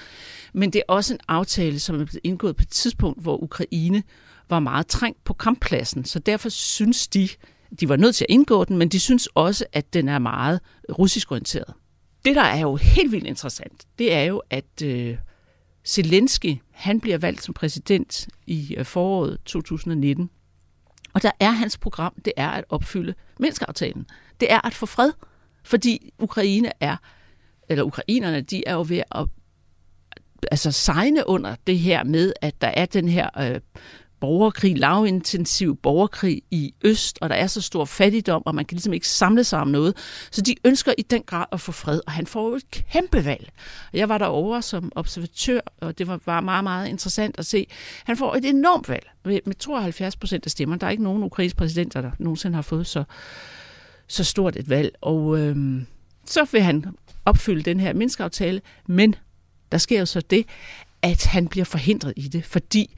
Men 0.52 0.72
det 0.72 0.78
er 0.78 0.92
også 0.92 1.14
en 1.14 1.20
aftale, 1.28 1.80
som 1.80 1.94
er 1.94 2.04
blevet 2.04 2.20
indgået 2.24 2.56
på 2.56 2.62
et 2.62 2.68
tidspunkt, 2.68 3.22
hvor 3.22 3.42
Ukraine 3.42 4.02
var 4.50 4.60
meget 4.60 4.86
trængt 4.86 5.24
på 5.24 5.32
kamppladsen, 5.32 6.04
så 6.04 6.18
derfor 6.18 6.48
synes 6.48 7.08
de, 7.08 7.28
de 7.80 7.88
var 7.88 7.96
nødt 7.96 8.14
til 8.14 8.26
at 8.28 8.34
indgå 8.34 8.64
den, 8.64 8.78
men 8.78 8.88
de 8.88 9.00
synes 9.00 9.28
også, 9.34 9.64
at 9.72 9.94
den 9.94 10.08
er 10.08 10.18
meget 10.18 10.60
russisk 10.98 11.30
orienteret. 11.30 11.74
Det, 12.24 12.36
der 12.36 12.42
er 12.42 12.60
jo 12.60 12.76
helt 12.76 13.12
vildt 13.12 13.26
interessant, 13.26 13.84
det 13.98 14.12
er 14.12 14.22
jo, 14.22 14.42
at 14.50 14.82
øh, 14.84 15.16
Zelensky, 15.84 16.56
han 16.70 17.00
bliver 17.00 17.18
valgt 17.18 17.42
som 17.42 17.54
præsident 17.54 18.28
i 18.46 18.74
øh, 18.78 18.84
foråret 18.84 19.38
2019. 19.44 20.30
Og 21.14 21.22
der 21.22 21.30
er 21.40 21.50
hans 21.50 21.78
program, 21.78 22.14
det 22.24 22.32
er 22.36 22.48
at 22.48 22.64
opfylde 22.68 23.14
menneskeaftalen. 23.38 24.06
Det 24.40 24.52
er 24.52 24.66
at 24.66 24.74
få 24.74 24.86
fred, 24.86 25.12
fordi 25.64 26.12
Ukraine 26.18 26.72
er, 26.80 26.96
eller 27.68 27.84
ukrainerne, 27.84 28.40
de 28.40 28.66
er 28.66 28.74
jo 28.74 28.84
ved 28.88 29.02
at 29.10 29.26
altså 30.50 30.72
signe 30.72 31.28
under 31.28 31.56
det 31.66 31.78
her 31.78 32.04
med, 32.04 32.32
at 32.40 32.60
der 32.60 32.68
er 32.68 32.86
den 32.86 33.08
her 33.08 33.30
øh, 33.38 33.60
borgerkrig, 34.22 34.78
lavintensiv 34.78 35.76
borgerkrig 35.76 36.42
i 36.50 36.74
Øst, 36.84 37.18
og 37.20 37.28
der 37.28 37.34
er 37.34 37.46
så 37.46 37.60
stor 37.60 37.84
fattigdom, 37.84 38.42
og 38.46 38.54
man 38.54 38.64
kan 38.64 38.76
ligesom 38.76 38.92
ikke 38.92 39.08
samle 39.08 39.44
sig 39.44 39.60
om 39.60 39.68
noget. 39.68 39.96
Så 40.30 40.42
de 40.42 40.54
ønsker 40.64 40.92
i 40.98 41.02
den 41.02 41.22
grad 41.22 41.44
at 41.52 41.60
få 41.60 41.72
fred, 41.72 42.00
og 42.06 42.12
han 42.12 42.26
får 42.26 42.48
jo 42.48 42.54
et 42.54 42.70
kæmpe 42.70 43.24
valg. 43.24 43.50
Jeg 43.92 44.08
var 44.08 44.18
derovre 44.18 44.62
som 44.62 44.92
observatør, 44.94 45.60
og 45.80 45.98
det 45.98 46.06
var 46.06 46.20
var 46.26 46.40
meget, 46.40 46.64
meget 46.64 46.88
interessant 46.88 47.38
at 47.38 47.46
se. 47.46 47.66
Han 48.04 48.16
får 48.16 48.34
et 48.34 48.44
enormt 48.44 48.88
valg 48.88 49.10
med, 49.24 49.40
med 49.46 49.54
72 49.54 50.16
procent 50.16 50.46
af 50.46 50.50
stemmer. 50.50 50.76
Der 50.76 50.86
er 50.86 50.90
ikke 50.90 51.02
nogen 51.02 51.22
ukrainske 51.22 51.56
præsidenter, 51.56 52.00
der 52.00 52.10
nogensinde 52.18 52.54
har 52.54 52.62
fået 52.62 52.86
så, 52.86 53.04
så 54.06 54.24
stort 54.24 54.56
et 54.56 54.70
valg. 54.70 54.94
Og 55.00 55.38
øhm, 55.38 55.86
så 56.26 56.46
vil 56.52 56.62
han 56.62 56.84
opfylde 57.24 57.62
den 57.62 57.80
her 57.80 57.92
menneskeaftale, 57.92 58.60
men 58.86 59.14
der 59.72 59.78
sker 59.78 59.98
jo 59.98 60.06
så 60.06 60.20
det, 60.20 60.46
at 61.02 61.26
han 61.26 61.48
bliver 61.48 61.64
forhindret 61.64 62.12
i 62.16 62.28
det, 62.28 62.44
fordi 62.44 62.94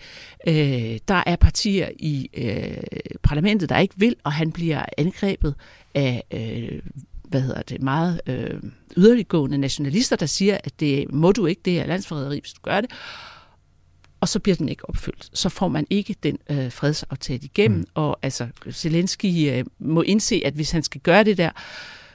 øh, 0.49 0.99
der 1.09 1.23
er 1.27 1.37
partier 1.37 1.89
i 1.99 2.31
øh, 2.35 2.77
parlamentet, 3.23 3.69
der 3.69 3.79
ikke 3.79 3.95
vil, 3.97 4.17
og 4.25 4.33
han 4.33 4.53
bliver 4.53 4.85
angrebet 4.99 5.55
af 5.95 6.25
øh, 6.31 6.83
hvad 7.29 7.41
hedder 7.41 7.63
det, 7.63 7.83
meget 7.83 8.21
øh, 8.27 8.63
yderliggående 8.97 9.59
nationalister, 9.59 10.17
der 10.17 10.27
siger, 10.27 10.59
at 10.65 10.81
det 10.81 11.13
må 11.13 11.33
du 11.33 11.47
ikke, 11.47 11.61
det 11.65 11.81
er 11.81 11.87
landsforræderi, 11.87 12.41
hvis 12.41 12.53
du 12.53 12.61
gør 12.63 12.81
det. 12.81 12.91
Og 14.21 14.29
så 14.29 14.39
bliver 14.39 14.57
den 14.57 14.69
ikke 14.69 14.89
opfyldt. 14.89 15.31
Så 15.35 15.49
får 15.49 15.69
man 15.69 15.87
ikke 15.91 16.17
den 16.23 16.39
øh, 16.51 16.73
fredsaftale 16.73 17.41
igennem, 17.43 17.79
mm. 17.79 17.87
og 17.95 18.19
altså 18.23 18.49
Zelensky 18.73 19.51
øh, 19.51 19.65
må 19.79 20.03
indse, 20.03 20.43
at 20.45 20.55
hvis 20.55 20.71
han 20.71 20.83
skal 20.83 21.01
gøre 21.01 21.25
det 21.25 21.39
der, 21.39 21.51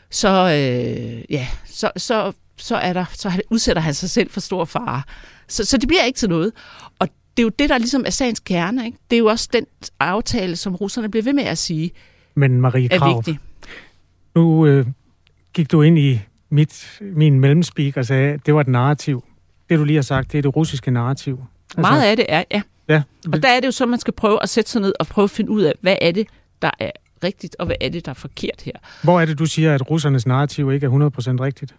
så, 0.10 0.30
øh, 0.30 1.24
ja, 1.30 1.48
så, 1.66 1.92
så, 1.98 2.34
så, 2.58 2.76
er 2.76 2.94
der, 2.94 3.06
så 3.14 3.42
udsætter 3.50 3.82
han 3.82 3.94
sig 3.94 4.10
selv 4.10 4.30
for 4.30 4.40
stor 4.40 4.66
fare. 4.66 5.02
Så, 5.50 5.66
så 5.66 5.78
det 5.78 5.88
bliver 5.88 6.04
ikke 6.04 6.18
til 6.18 6.30
noget. 6.30 6.52
Og 7.00 7.08
det 7.08 7.44
er 7.44 7.46
jo 7.46 7.52
det, 7.60 7.70
der 7.70 7.78
ligesom 7.78 8.04
er 8.06 8.10
sagens 8.10 8.40
kerne. 8.40 8.86
Ikke? 8.86 8.98
Det 9.10 9.16
er 9.16 9.20
jo 9.20 9.26
også 9.26 9.50
den 9.54 9.66
aftale, 10.00 10.56
som 10.56 10.76
russerne 10.76 11.10
bliver 11.12 11.24
ved 11.24 11.34
med 11.34 11.44
at 11.44 11.58
sige, 11.58 11.92
Men 12.36 12.62
Marie 12.62 12.90
Krav, 12.90 13.12
er 13.12 13.16
vigtig. 13.16 13.40
nu 14.36 14.66
øh, 14.66 14.86
gik 15.54 15.72
du 15.72 15.82
ind 15.82 16.00
i 16.00 16.20
mit, 16.50 17.00
min 17.02 17.40
mellemspeak 17.40 17.98
og 17.98 18.06
sagde, 18.06 18.34
at 18.34 18.46
det 18.46 18.54
var 18.54 18.62
et 18.62 18.68
narrativ. 18.68 19.24
Det, 19.70 19.80
du 19.80 19.84
lige 19.84 19.96
har 19.96 20.02
sagt, 20.02 20.32
det 20.32 20.38
er 20.38 20.42
det 20.42 20.56
russiske 20.56 20.92
narrativ. 20.92 21.44
Altså, 21.78 21.82
Meget 21.82 22.04
af 22.04 22.16
det 22.18 22.26
er, 22.30 22.44
ja. 22.52 22.62
ja. 22.90 23.02
Og 23.34 23.44
der 23.44 23.50
er 23.50 23.60
det 23.60 23.68
jo 23.68 23.72
så, 23.72 23.86
man 23.86 24.00
skal 24.00 24.14
prøve 24.14 24.44
at 24.44 24.50
sætte 24.50 24.72
sig 24.72 24.82
ned 24.82 24.94
og 25.00 25.08
prøve 25.08 25.24
at 25.24 25.30
finde 25.30 25.52
ud 25.52 25.62
af, 25.62 25.74
hvad 25.82 25.96
er 26.02 26.12
det, 26.12 26.28
der 26.62 26.72
er 26.80 26.92
rigtigt, 27.24 27.56
og 27.60 27.66
hvad 27.66 27.76
er 27.82 27.90
det, 27.90 28.06
der 28.06 28.10
er 28.12 28.16
forkert 28.16 28.62
her. 28.66 28.72
Hvor 29.04 29.22
er 29.22 29.26
det, 29.26 29.40
du 29.40 29.46
siger, 29.46 29.76
at 29.76 29.90
russernes 29.90 30.26
narrativ 30.26 30.72
ikke 30.72 30.86
er 30.86 30.90
100% 30.90 31.42
rigtigt? 31.42 31.76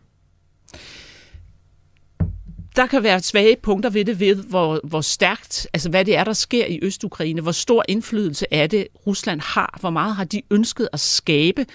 Der 2.77 2.87
kan 2.87 3.03
være 3.03 3.21
svage 3.21 3.57
punkter 3.63 3.91
ved 3.91 4.05
det, 4.05 4.21
ved 4.21 4.35
hvor, 4.37 4.81
hvor 4.85 5.01
stærkt, 5.01 5.67
altså 5.73 5.91
hvad 5.91 6.05
det 6.05 6.17
er, 6.17 6.25
der 6.25 6.33
sker 6.33 6.67
i 6.67 6.79
Øst-Ukraine, 6.83 7.41
hvor 7.41 7.53
stor 7.53 7.85
indflydelse 7.89 8.47
er 8.51 8.67
det, 8.67 8.87
Rusland 9.07 9.41
har, 9.41 9.79
hvor 9.81 9.91
meget 9.91 10.17
har 10.17 10.25
de 10.25 10.43
ønsket 10.51 10.89
at 10.93 11.01
skabe 11.01 11.67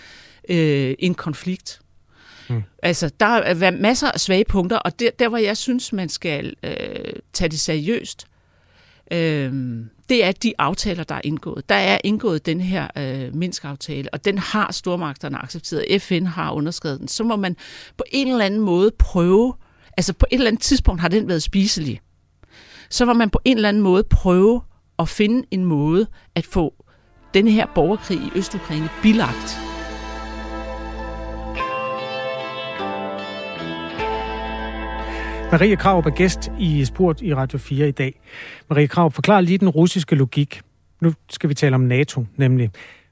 øh, 0.49 0.95
en 0.99 1.13
konflikt. 1.13 1.79
Mm. 2.49 2.63
Altså, 2.83 3.09
der 3.19 3.25
er 3.25 3.71
masser 3.71 4.11
af 4.11 4.19
svage 4.19 4.45
punkter, 4.45 4.77
og 4.77 4.99
der, 4.99 5.09
der 5.19 5.29
hvor 5.29 5.37
jeg 5.37 5.57
synes, 5.57 5.93
man 5.93 6.09
skal 6.09 6.53
øh, 6.63 7.13
tage 7.33 7.49
det 7.49 7.59
seriøst, 7.59 8.27
øh, 9.11 9.53
det 10.09 10.23
er 10.23 10.31
de 10.31 10.53
aftaler, 10.57 11.03
der 11.03 11.15
er 11.15 11.21
indgået. 11.23 11.69
Der 11.69 11.75
er 11.75 11.97
indgået 12.03 12.45
den 12.45 12.61
her 12.61 12.87
øh, 12.97 13.35
Minsk-aftale, 13.35 14.09
og 14.13 14.25
den 14.25 14.37
har 14.37 14.71
stormagterne 14.71 15.37
accepteret. 15.43 16.01
FN 16.01 16.25
har 16.25 16.51
underskrevet 16.51 16.99
den. 16.99 17.07
Så 17.07 17.23
må 17.23 17.35
man 17.35 17.55
på 17.97 18.03
en 18.11 18.27
eller 18.27 18.45
anden 18.45 18.59
måde 18.59 18.91
prøve 18.99 19.53
Altså 19.97 20.13
på 20.13 20.25
et 20.31 20.35
eller 20.35 20.47
andet 20.47 20.61
tidspunkt 20.61 21.01
har 21.01 21.07
den 21.07 21.27
været 21.27 21.43
spiselig. 21.43 22.01
Så 22.89 23.05
var 23.05 23.13
man 23.13 23.29
på 23.29 23.39
en 23.45 23.57
eller 23.57 23.69
anden 23.69 23.83
måde 23.83 24.03
prøve 24.03 24.61
at 24.99 25.09
finde 25.09 25.47
en 25.51 25.65
måde 25.65 26.07
at 26.35 26.45
få 26.45 26.73
denne 27.33 27.51
her 27.51 27.65
borgerkrig 27.75 28.17
i 28.17 28.31
Østukraine 28.35 28.89
bilagt. 29.01 29.59
Marie 35.51 35.75
Krav 35.75 35.99
er 35.99 36.09
gæst 36.09 36.51
i 36.59 36.85
Sport 36.85 37.21
i 37.21 37.35
Radio 37.35 37.57
4 37.57 37.87
i 37.87 37.91
dag. 37.91 38.21
Marie 38.69 38.87
Krav, 38.87 39.11
forklar 39.11 39.41
lige 39.41 39.57
den 39.57 39.69
russiske 39.69 40.15
logik. 40.15 40.61
Nu 41.01 41.13
skal 41.29 41.49
vi 41.49 41.53
tale 41.53 41.75
om 41.75 41.81
NATO, 41.81 42.25
nemlig. 42.37 42.69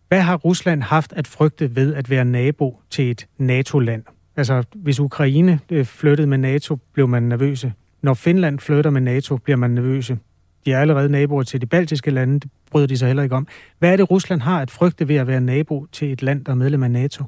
Hvad 0.08 0.22
har 0.22 0.36
Rusland 0.36 0.84
haft 0.84 1.14
at 1.14 1.28
frygte 1.28 1.76
ved 1.76 1.96
at 1.96 2.10
være 2.10 2.26
nabo 2.26 2.80
til 2.90 3.12
et 3.12 3.28
NATO-land? 3.38 4.04
Altså, 4.36 4.64
hvis 4.76 5.00
Ukraine 5.00 5.60
øh, 5.70 5.86
flyttede 5.86 6.28
med 6.28 6.38
NATO, 6.38 6.78
blev 6.94 7.08
man 7.08 7.24
nervøse. 7.24 7.74
Når 8.02 8.14
Finland 8.14 8.60
flytter 8.60 8.92
med 8.92 9.02
NATO, 9.02 9.38
bliver 9.38 9.58
man 9.58 9.72
nervøse. 9.72 10.20
De 10.66 10.72
er 10.72 10.80
allerede 10.80 11.10
naboer 11.10 11.44
til 11.44 11.62
de 11.62 11.66
baltiske 11.66 12.12
lande, 12.12 12.40
det 12.40 12.52
bryder 12.72 12.88
de 12.88 12.98
sig 12.98 13.08
heller 13.08 13.24
ikke 13.24 13.36
om. 13.36 13.48
Hvad 13.80 13.92
er 13.92 13.98
det, 13.98 14.12
Rusland 14.12 14.42
har 14.42 14.62
at 14.62 14.72
frygte 14.72 15.08
ved 15.08 15.16
at 15.16 15.28
være 15.28 15.42
nabo 15.42 15.86
til 15.92 16.12
et 16.12 16.22
land, 16.22 16.46
der 16.46 16.52
er 16.52 16.56
medlem 16.56 16.84
af 16.84 16.92
NATO? 16.92 17.24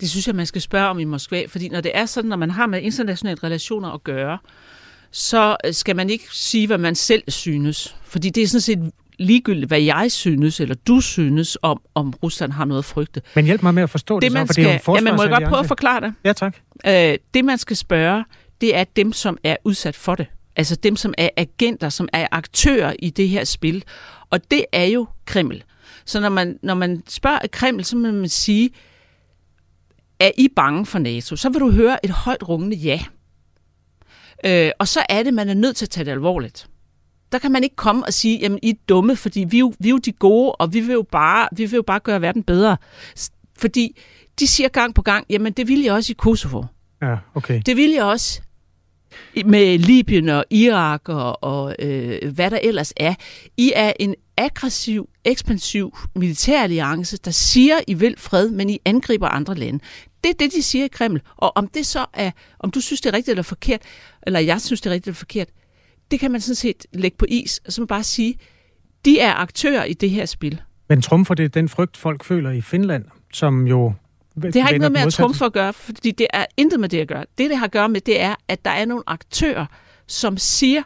Det 0.00 0.10
synes 0.10 0.26
jeg, 0.26 0.34
man 0.34 0.46
skal 0.46 0.60
spørge 0.60 0.88
om 0.88 0.98
i 0.98 1.04
Moskva, 1.04 1.44
fordi 1.48 1.68
når 1.68 1.80
det 1.80 1.90
er 1.94 2.06
sådan, 2.06 2.28
når 2.28 2.36
man 2.36 2.50
har 2.50 2.66
med 2.66 2.82
internationale 2.82 3.38
relationer 3.44 3.88
at 3.88 4.04
gøre, 4.04 4.38
så 5.10 5.56
øh, 5.64 5.72
skal 5.72 5.96
man 5.96 6.10
ikke 6.10 6.24
sige, 6.32 6.66
hvad 6.66 6.78
man 6.78 6.94
selv 6.94 7.22
synes. 7.28 7.96
Fordi 8.04 8.30
det 8.30 8.42
er 8.42 8.46
sådan 8.46 8.60
set 8.60 8.92
ligegyldigt, 9.22 9.68
hvad 9.68 9.80
jeg 9.80 10.12
synes, 10.12 10.60
eller 10.60 10.74
du 10.74 11.00
synes 11.00 11.58
om, 11.62 11.80
om 11.94 12.14
Rusland 12.22 12.52
har 12.52 12.64
noget 12.64 12.78
at 12.78 12.84
frygte. 12.84 13.22
Men 13.34 13.44
hjælp 13.44 13.62
mig 13.62 13.74
med 13.74 13.82
at 13.82 13.90
forstå 13.90 14.20
det, 14.20 14.22
det 14.22 14.32
man 14.32 14.46
så, 14.46 14.52
skal, 14.52 14.80
for 14.82 14.96
det 14.96 15.06
er 15.06 15.10
jo 15.10 15.16
må 15.16 15.22
jeg 15.22 15.30
godt 15.30 15.44
prøve 15.44 15.60
at 15.60 15.66
forklare 15.66 16.00
det? 16.00 16.14
Ja, 16.24 16.32
tak. 16.32 16.56
Øh, 16.86 17.18
det, 17.34 17.44
man 17.44 17.58
skal 17.58 17.76
spørge, 17.76 18.24
det 18.60 18.76
er 18.76 18.84
dem, 18.84 19.12
som 19.12 19.38
er 19.44 19.56
udsat 19.64 19.96
for 19.96 20.14
det. 20.14 20.26
Altså 20.56 20.76
dem, 20.76 20.96
som 20.96 21.14
er 21.18 21.28
agenter, 21.36 21.88
som 21.88 22.08
er 22.12 22.26
aktører 22.30 22.94
i 22.98 23.10
det 23.10 23.28
her 23.28 23.44
spil. 23.44 23.84
Og 24.30 24.50
det 24.50 24.64
er 24.72 24.84
jo 24.84 25.06
Kreml. 25.26 25.62
Så 26.04 26.20
når 26.20 26.28
man, 26.28 26.58
når 26.62 26.74
man 26.74 27.02
spørger 27.08 27.38
Kreml, 27.52 27.84
så 27.84 27.96
må 27.96 28.12
man 28.12 28.28
sige, 28.28 28.70
er 30.20 30.30
I 30.38 30.48
bange 30.56 30.86
for 30.86 30.98
NATO? 30.98 31.36
Så 31.36 31.48
vil 31.48 31.60
du 31.60 31.70
høre 31.70 32.04
et 32.04 32.10
højt 32.10 32.48
rungende 32.48 32.76
ja. 32.76 33.00
Øh, 34.44 34.70
og 34.78 34.88
så 34.88 35.04
er 35.08 35.22
det, 35.22 35.34
man 35.34 35.48
er 35.48 35.54
nødt 35.54 35.76
til 35.76 35.86
at 35.86 35.90
tage 35.90 36.04
det 36.04 36.10
alvorligt. 36.10 36.66
Der 37.32 37.38
kan 37.38 37.52
man 37.52 37.64
ikke 37.64 37.76
komme 37.76 38.04
og 38.04 38.12
sige, 38.12 38.38
jamen 38.38 38.58
I 38.62 38.70
er 38.70 38.74
dumme, 38.88 39.16
fordi 39.16 39.44
vi 39.48 39.56
er 39.56 39.60
jo, 39.60 39.74
vi 39.78 39.88
er 39.88 39.90
jo 39.90 39.98
de 39.98 40.12
gode, 40.12 40.52
og 40.52 40.74
vi 40.74 40.80
vil 40.80 40.92
jo, 40.92 41.02
bare, 41.02 41.48
vi 41.52 41.64
vil 41.64 41.76
jo 41.76 41.82
bare 41.82 42.00
gøre 42.00 42.20
verden 42.20 42.42
bedre. 42.42 42.76
Fordi 43.58 44.00
de 44.40 44.46
siger 44.46 44.68
gang 44.68 44.94
på 44.94 45.02
gang, 45.02 45.26
jamen 45.30 45.52
det 45.52 45.68
vil 45.68 45.80
jeg 45.80 45.92
også 45.92 46.12
i 46.12 46.14
Kosovo. 46.18 46.64
Ja, 47.02 47.16
okay. 47.34 47.62
Det 47.66 47.76
vil 47.76 47.90
jeg 47.90 48.04
også 48.04 48.40
med 49.44 49.78
Libyen 49.78 50.28
og 50.28 50.44
Irak 50.50 51.08
og, 51.08 51.44
og 51.44 51.76
øh, 51.78 52.32
hvad 52.34 52.50
der 52.50 52.58
ellers 52.62 52.92
er. 52.96 53.14
I 53.56 53.72
er 53.74 53.92
en 54.00 54.14
aggressiv, 54.36 55.08
ekspansiv 55.24 55.96
militæralliance, 56.14 57.16
der 57.16 57.30
siger, 57.30 57.80
I 57.86 57.94
vil 57.94 58.14
fred, 58.18 58.50
men 58.50 58.70
I 58.70 58.78
angriber 58.84 59.28
andre 59.28 59.54
lande. 59.54 59.78
Det 60.24 60.30
er 60.30 60.34
det, 60.34 60.52
de 60.52 60.62
siger 60.62 60.84
i 60.84 60.88
Kreml. 60.88 61.20
Og 61.36 61.52
om 61.56 61.66
det 61.66 61.86
så 61.86 62.06
er, 62.12 62.30
om 62.58 62.70
du 62.70 62.80
synes, 62.80 63.00
det 63.00 63.10
er 63.10 63.16
rigtigt 63.16 63.32
eller 63.32 63.42
forkert, 63.42 63.82
eller 64.22 64.40
jeg 64.40 64.60
synes, 64.60 64.80
det 64.80 64.90
er 64.90 64.94
rigtigt 64.94 65.06
eller 65.06 65.18
forkert, 65.18 65.48
det 66.12 66.20
kan 66.20 66.30
man 66.30 66.40
sådan 66.40 66.54
set 66.54 66.86
lægge 66.92 67.16
på 67.16 67.26
is, 67.28 67.60
og 67.66 67.72
så 67.72 67.80
må 67.80 67.86
bare 67.86 68.02
sige, 68.02 68.38
de 69.04 69.20
er 69.20 69.34
aktører 69.34 69.84
i 69.84 69.92
det 69.92 70.10
her 70.10 70.26
spil. 70.26 70.60
Men 70.88 71.02
trumfer 71.02 71.34
det 71.34 71.54
den 71.54 71.68
frygt, 71.68 71.96
folk 71.96 72.24
føler 72.24 72.50
i 72.50 72.60
Finland, 72.60 73.04
som 73.32 73.66
jo 73.66 73.92
det 74.42 74.62
har 74.62 74.68
ikke 74.68 74.78
noget 74.78 74.92
med 74.92 75.00
at 75.00 75.12
trumfe 75.12 75.44
at 75.44 75.52
gøre, 75.52 75.72
fordi 75.72 76.10
det 76.10 76.26
er 76.32 76.44
intet 76.56 76.80
med 76.80 76.88
det 76.88 77.00
at 77.00 77.08
gøre. 77.08 77.24
Det, 77.38 77.50
det 77.50 77.58
har 77.58 77.64
at 77.64 77.70
gøre 77.70 77.88
med, 77.88 78.00
det 78.00 78.20
er, 78.20 78.34
at 78.48 78.64
der 78.64 78.70
er 78.70 78.84
nogle 78.84 79.02
aktører, 79.06 79.66
som 80.06 80.36
siger, 80.36 80.82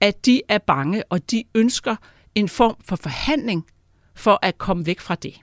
at 0.00 0.26
de 0.26 0.42
er 0.48 0.58
bange, 0.58 1.02
og 1.10 1.30
de 1.30 1.44
ønsker 1.54 1.96
en 2.34 2.48
form 2.48 2.76
for 2.84 2.96
forhandling 2.96 3.66
for 4.14 4.38
at 4.42 4.58
komme 4.58 4.86
væk 4.86 5.00
fra 5.00 5.14
det. 5.14 5.34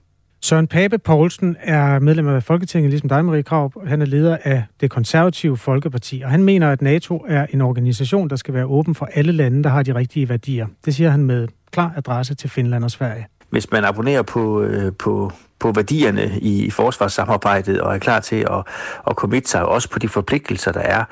Søren 0.44 0.68
Pape 0.68 0.98
Poulsen 0.98 1.58
er 1.60 2.00
medlem 2.00 2.28
af 2.28 2.44
Folketinget, 2.44 2.90
ligesom 2.90 3.10
dig, 3.10 3.26
Marie 3.26 3.44
Krav. 3.44 3.88
Han 3.88 4.02
er 4.02 4.06
leder 4.06 4.38
af 4.44 4.64
det 4.82 4.92
konservative 4.92 5.58
Folkeparti, 5.58 6.22
og 6.26 6.32
han 6.32 6.44
mener, 6.44 6.72
at 6.72 6.82
NATO 6.82 7.26
er 7.28 7.46
en 7.50 7.62
organisation, 7.62 8.30
der 8.30 8.36
skal 8.36 8.54
være 8.54 8.66
åben 8.66 8.96
for 8.96 9.10
alle 9.14 9.32
lande, 9.32 9.64
der 9.64 9.70
har 9.70 9.84
de 9.84 9.96
rigtige 9.96 10.30
værdier. 10.30 10.68
Det 10.86 10.96
siger 10.96 11.10
han 11.10 11.24
med 11.24 11.48
klar 11.72 11.94
adresse 11.96 12.36
til 12.36 12.50
Finland 12.50 12.84
og 12.84 12.92
Sverige. 12.92 13.28
Hvis 13.50 13.72
man 13.72 13.86
abonnerer 13.86 14.22
på, 14.22 14.62
øh, 14.62 14.94
på, 14.94 15.32
på 15.60 15.72
værdierne 15.72 16.32
i, 16.42 16.66
i 16.66 16.70
forsvarssamarbejdet 16.70 17.82
og 17.82 17.96
er 17.96 18.00
klar 18.00 18.20
til 18.20 18.36
at, 18.52 18.64
at 19.08 19.16
committe 19.16 19.50
sig 19.50 19.66
også 19.66 19.90
på 19.90 20.00
de 20.00 20.08
forpligtelser, 20.08 20.72
der 20.72 20.80
er, 20.80 21.04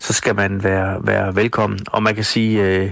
så 0.00 0.12
skal 0.12 0.36
man 0.36 0.64
være, 0.64 0.98
være 1.02 1.36
velkommen. 1.36 1.78
Og 1.86 2.02
man 2.02 2.14
kan 2.14 2.24
sige, 2.24 2.66
øh, 2.66 2.90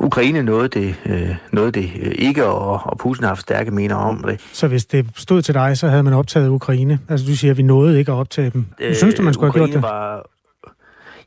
Ukraine 0.00 0.42
nåede 0.42 0.68
det, 0.68 0.94
øh, 1.06 1.36
nåede 1.52 1.72
det 1.72 1.92
øh, 2.02 2.12
ikke, 2.14 2.46
og, 2.46 2.80
og 2.84 2.98
Putin 2.98 3.22
har 3.24 3.28
haft 3.28 3.40
stærke 3.40 3.70
mener 3.70 3.94
om 3.94 4.24
det. 4.28 4.40
Så 4.52 4.68
hvis 4.68 4.84
det 4.86 5.06
stod 5.16 5.42
til 5.42 5.54
dig, 5.54 5.78
så 5.78 5.88
havde 5.88 6.02
man 6.02 6.12
optaget 6.12 6.48
Ukraine? 6.48 6.98
Altså 7.08 7.26
du 7.26 7.36
siger, 7.36 7.50
at 7.50 7.56
vi 7.56 7.62
nåede 7.62 7.98
ikke 7.98 8.12
at 8.12 8.16
optage 8.16 8.50
dem. 8.50 8.66
Øh, 8.80 8.94
synes 8.94 9.14
du, 9.14 9.22
man 9.22 9.34
skulle 9.34 9.48
Ukraine 9.48 9.66
have 9.66 9.72
gjort 9.72 9.82
det? 9.82 9.90
Var, 9.90 10.26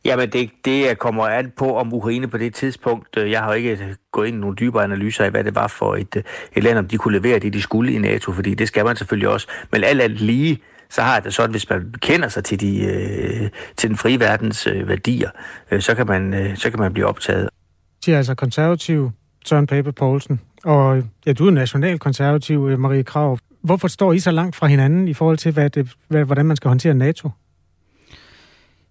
Jamen, 0.06 0.30
det, 0.30 0.50
det 0.66 1.00
kommer 1.00 1.28
an 1.28 1.52
på, 1.58 1.78
om 1.78 1.94
Ukraine 1.94 2.28
på 2.28 2.38
det 2.38 2.54
tidspunkt, 2.54 3.18
øh, 3.18 3.32
jeg 3.32 3.40
har 3.42 3.54
ikke 3.54 3.96
gået 4.12 4.28
ind 4.28 4.38
i 4.38 4.40
nogle 4.40 4.56
dybere 4.56 4.84
analyser 4.84 5.24
af, 5.24 5.32
hvad 5.32 5.44
det 5.44 5.56
var 5.56 5.68
for 5.68 5.96
et, 5.96 6.16
øh, 6.16 6.24
et 6.56 6.64
land, 6.64 6.78
om 6.78 6.88
de 6.88 6.98
kunne 6.98 7.18
levere 7.18 7.40
det, 7.40 7.54
de 7.54 7.62
skulle 7.62 7.94
i 7.94 7.98
NATO, 7.98 8.32
fordi 8.32 8.54
det 8.54 8.68
skal 8.68 8.86
man 8.86 8.96
selvfølgelig 8.96 9.30
også. 9.30 9.48
Men 9.72 9.84
alt 9.84 10.02
andet 10.02 10.22
lige, 10.22 10.62
så 10.90 11.02
har 11.02 11.20
det 11.20 11.34
sådan, 11.34 11.52
hvis 11.52 11.70
man 11.70 11.94
kender 12.00 12.28
sig 12.28 12.44
til, 12.44 12.60
de, 12.60 12.86
øh, 12.86 13.50
til 13.78 13.90
den 13.90 13.98
frie 13.98 14.20
verdens 14.20 14.68
øh, 14.68 14.88
værdier, 14.88 15.30
øh, 15.72 15.82
så, 15.82 15.96
kan 15.96 16.08
man, 16.08 16.34
øh, 16.34 16.58
så 16.58 16.70
kan 16.70 16.80
man 16.80 16.94
blive 16.94 17.06
optaget. 17.06 17.50
Siger 18.06 18.18
altså 18.18 18.36
konservativ 18.36 19.12
Søren 19.46 19.68
Pape 19.68 19.92
Poulsen. 19.92 20.42
Og 20.64 21.04
ja, 21.26 21.34
du 21.34 21.48
er 21.48 21.52
national 21.52 22.00
konservativ, 22.00 22.68
øh, 22.72 22.80
Marie 22.80 23.04
Krav. 23.04 23.40
Hvorfor 23.62 23.88
står 23.88 24.14
I 24.14 24.20
så 24.20 24.32
langt 24.32 24.56
fra 24.56 24.68
hinanden 24.68 25.08
i 25.08 25.14
forhold 25.14 25.38
til, 25.38 25.52
hvad 25.52 25.70
det, 25.70 25.94
hvad, 26.08 26.26
hvordan 26.26 26.46
man 26.46 26.56
skal 26.56 26.68
håndtere 26.68 26.94
NATO? 26.94 27.30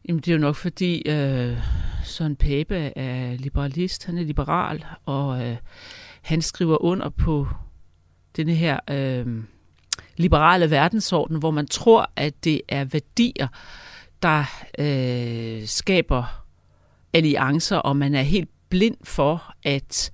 Jamen, 0.09 0.21
det 0.21 0.29
er 0.29 0.33
jo 0.33 0.41
nok 0.41 0.57
fordi 0.57 1.03
øh, 1.09 1.59
Søren 2.05 2.37
Pape 2.37 2.77
er 2.77 3.37
liberalist, 3.37 4.07
han 4.07 4.19
er 4.19 4.23
liberal, 4.23 4.85
og 5.07 5.47
øh, 5.47 5.57
han 6.23 6.43
skriver 6.43 6.85
under 6.85 7.09
på 7.09 7.49
denne 8.37 8.55
her 8.55 8.79
øh, 8.91 9.27
liberale 10.16 10.70
verdensorden, 10.70 11.37
hvor 11.37 11.50
man 11.50 11.66
tror, 11.66 12.11
at 12.16 12.44
det 12.44 12.61
er 12.68 12.85
værdier, 12.85 13.48
der 14.22 14.44
øh, 14.79 15.66
skaber 15.66 16.44
alliancer, 17.12 17.77
og 17.77 17.96
man 17.96 18.14
er 18.14 18.22
helt 18.22 18.48
blind 18.68 18.96
for, 19.05 19.55
at 19.62 20.11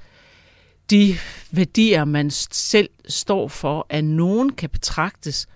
de 0.90 1.14
værdier, 1.50 2.04
man 2.04 2.30
selv 2.50 2.88
står 3.08 3.48
for, 3.48 3.86
at 3.88 4.04
nogen 4.04 4.52
kan 4.52 4.70
betragtes 4.70 5.48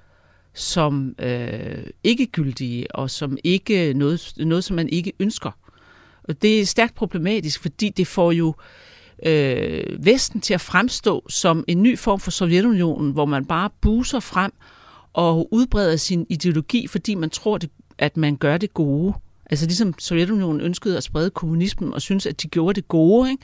som 0.55 1.15
øh, 1.19 1.87
ikke 2.05 2.27
gyldige, 2.27 2.97
og 2.97 3.11
som 3.11 3.39
ikke 3.45 3.95
noget, 3.95 4.33
noget, 4.37 4.65
som 4.65 4.77
man 4.77 4.89
ikke 4.89 5.13
ønsker. 5.21 5.51
Og 6.25 6.43
det 6.43 6.61
er 6.61 6.67
stærkt 6.67 6.95
problematisk, 6.95 7.63
fordi 7.63 7.89
det 7.89 8.07
får 8.07 8.33
jo 8.33 8.55
øh, 8.59 8.65
øh, 9.27 10.07
Vesten 10.07 10.41
til 10.41 10.55
at 10.55 10.61
fremstå 10.61 11.27
som 11.29 11.65
en 11.69 11.83
ny 11.83 11.99
form 11.99 12.21
for 12.21 12.31
Sovjetunionen, 12.31 13.13
hvor 13.13 13.25
man 13.25 13.45
bare 13.45 13.71
buser 13.81 14.21
frem 14.21 14.53
og 15.13 15.49
udbreder 15.53 15.97
sin 15.97 16.27
ideologi, 16.29 16.87
fordi 16.87 17.15
man 17.15 17.31
tror, 17.31 17.59
det, 17.59 17.71
at 17.99 18.17
man 18.17 18.37
gør 18.37 18.59
det 18.59 18.75
gode. 18.75 19.15
Altså 19.51 19.67
ligesom 19.67 19.95
Sovjetunionen 19.99 20.61
ønskede 20.61 20.97
at 20.97 21.03
sprede 21.03 21.31
kommunismen 21.31 21.95
og 21.95 22.03
synes 22.03 22.27
at 22.27 22.43
de 22.43 22.49
gjorde 22.49 22.81
det 22.81 22.89
gode, 22.89 23.31
ikke? 23.31 23.43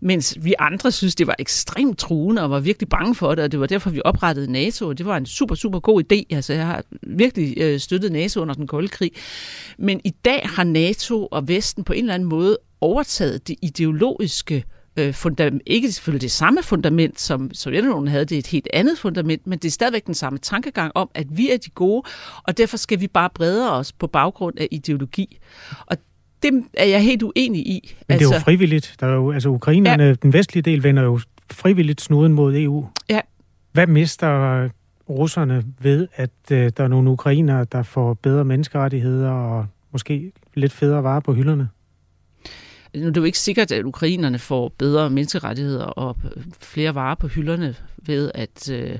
mens 0.00 0.38
vi 0.40 0.54
andre 0.58 0.92
synes, 0.92 1.14
det 1.14 1.26
var 1.26 1.34
ekstremt 1.38 1.98
truende 1.98 2.42
og 2.42 2.50
var 2.50 2.60
virkelig 2.60 2.88
bange 2.88 3.14
for 3.14 3.34
det, 3.34 3.44
og 3.44 3.52
det 3.52 3.60
var 3.60 3.66
derfor, 3.66 3.90
vi 3.90 4.00
oprettede 4.04 4.52
NATO, 4.52 4.88
og 4.88 4.98
det 4.98 5.06
var 5.06 5.16
en 5.16 5.26
super, 5.26 5.54
super 5.54 5.80
god 5.80 6.02
idé. 6.02 6.36
Altså 6.36 6.52
jeg 6.52 6.66
har 6.66 6.84
virkelig 7.02 7.58
øh, 7.58 7.80
støttet 7.80 8.12
NATO 8.12 8.40
under 8.40 8.54
den 8.54 8.66
kolde 8.66 8.88
krig. 8.88 9.12
Men 9.78 10.00
i 10.04 10.10
dag 10.24 10.48
har 10.54 10.64
NATO 10.64 11.26
og 11.26 11.48
Vesten 11.48 11.84
på 11.84 11.92
en 11.92 11.98
eller 11.98 12.14
anden 12.14 12.28
måde 12.28 12.58
overtaget 12.80 13.48
det 13.48 13.56
ideologiske 13.62 14.56
øh, 14.56 14.77
øh, 14.98 15.14
fundament, 15.14 15.62
ikke 15.66 15.92
selvfølgelig 15.92 16.22
det 16.22 16.30
samme 16.30 16.62
fundament, 16.62 17.20
som 17.20 17.54
Sovjetunionen 17.54 18.08
havde, 18.08 18.24
det 18.24 18.34
er 18.34 18.38
et 18.38 18.46
helt 18.46 18.68
andet 18.72 18.98
fundament, 18.98 19.46
men 19.46 19.58
det 19.58 19.68
er 19.68 19.72
stadigvæk 19.72 20.06
den 20.06 20.14
samme 20.14 20.38
tankegang 20.38 20.92
om, 20.94 21.10
at 21.14 21.26
vi 21.30 21.50
er 21.50 21.56
de 21.56 21.70
gode, 21.70 22.02
og 22.42 22.58
derfor 22.58 22.76
skal 22.76 23.00
vi 23.00 23.06
bare 23.06 23.30
brede 23.34 23.72
os 23.72 23.92
på 23.92 24.06
baggrund 24.06 24.58
af 24.58 24.68
ideologi. 24.70 25.38
Og 25.86 25.96
det 26.42 26.64
er 26.74 26.86
jeg 26.86 27.02
helt 27.02 27.22
uenig 27.22 27.66
i. 27.66 27.80
Men 27.82 27.90
altså, 27.90 28.04
det 28.08 28.14
er 28.14 28.28
jo 28.28 28.32
altså- 28.32 28.44
frivilligt. 28.44 28.96
Der 29.00 29.06
er 29.06 29.14
jo, 29.14 29.32
altså 29.32 29.48
ukrainerne, 29.48 30.04
ja. 30.04 30.14
den 30.14 30.32
vestlige 30.32 30.62
del, 30.62 30.82
vender 30.82 31.02
jo 31.02 31.20
frivilligt 31.50 32.00
snuden 32.00 32.32
mod 32.32 32.56
EU. 32.56 32.86
Ja. 33.10 33.20
Hvad 33.72 33.86
mister 33.86 34.68
russerne 35.08 35.64
ved, 35.80 36.08
at 36.14 36.30
øh, 36.52 36.72
der 36.76 36.84
er 36.84 36.88
nogle 36.88 37.10
ukrainere, 37.10 37.66
der 37.72 37.82
får 37.82 38.14
bedre 38.14 38.44
menneskerettigheder 38.44 39.30
og 39.30 39.66
måske 39.92 40.32
lidt 40.54 40.72
federe 40.72 41.02
varer 41.02 41.20
på 41.20 41.34
hylderne? 41.34 41.68
Nu 42.94 43.06
er 43.06 43.10
det 43.10 43.16
jo 43.16 43.24
ikke 43.24 43.38
sikkert, 43.38 43.72
at 43.72 43.84
ukrainerne 43.84 44.38
får 44.38 44.72
bedre 44.78 45.10
menneskerettigheder 45.10 45.84
og 45.84 46.16
flere 46.60 46.94
varer 46.94 47.14
på 47.14 47.28
hylderne 47.28 47.74
ved 47.96 48.30
at, 48.34 48.70
øh, 48.70 48.98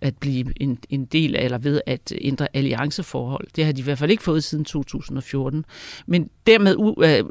at 0.00 0.16
blive 0.16 0.52
en, 0.56 0.78
en 0.88 1.04
del 1.04 1.36
af, 1.36 1.44
eller 1.44 1.58
ved 1.58 1.80
at 1.86 2.12
ændre 2.20 2.48
allianceforhold. 2.54 3.46
Det 3.56 3.64
har 3.64 3.72
de 3.72 3.80
i 3.80 3.84
hvert 3.84 3.98
fald 3.98 4.10
ikke 4.10 4.22
fået 4.22 4.44
siden 4.44 4.64
2014. 4.64 5.64
Men 6.06 6.30
dermed, 6.46 6.94
øh, 7.04 7.24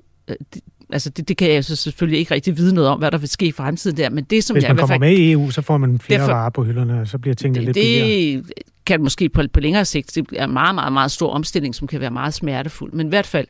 altså 0.90 1.10
det, 1.10 1.28
det 1.28 1.38
kan 1.38 1.52
jeg 1.52 1.66
så 1.66 1.76
selvfølgelig 1.76 2.20
ikke 2.20 2.34
rigtig 2.34 2.58
vide 2.58 2.74
noget 2.76 2.90
om, 2.90 3.00
hvad 3.00 3.12
der 3.12 3.18
vil 3.18 3.30
ske 3.30 3.46
i 3.46 3.52
fremtiden 3.52 3.98
der, 3.98 4.10
men 4.10 4.24
det 4.24 4.44
som 4.44 4.56
Hvis 4.56 4.64
jeg 4.64 4.70
man 4.70 4.78
kommer 4.78 4.94
fald, 4.94 5.00
med 5.00 5.18
i 5.18 5.32
EU, 5.32 5.50
så 5.50 5.62
får 5.62 5.78
man 5.78 6.00
flere 6.00 6.20
derfor, 6.20 6.34
varer 6.34 6.50
på 6.50 6.64
hylderne, 6.64 7.02
og 7.02 7.08
så 7.08 7.18
bliver 7.18 7.36
tingene 7.36 7.60
det, 7.60 7.66
lidt 7.66 7.76
billigere. 7.76 8.44
Det 8.82 8.86
kan 8.86 9.04
måske 9.04 9.30
på, 9.30 9.42
på 9.54 9.60
længere 9.60 9.86
sigt, 9.86 10.16
det 10.16 10.28
er 10.36 10.44
en 10.44 10.54
meget, 10.54 10.76
meget, 10.76 10.94
meget 10.94 11.12
stor 11.12 11.32
omstilling, 11.32 11.76
som 11.76 11.88
kan 11.88 12.02
være 12.02 12.12
meget 12.12 12.34
smertefuld, 12.34 12.94
men 12.94 13.08
i 13.08 13.10
hvert 13.10 13.28
fald, 13.28 13.48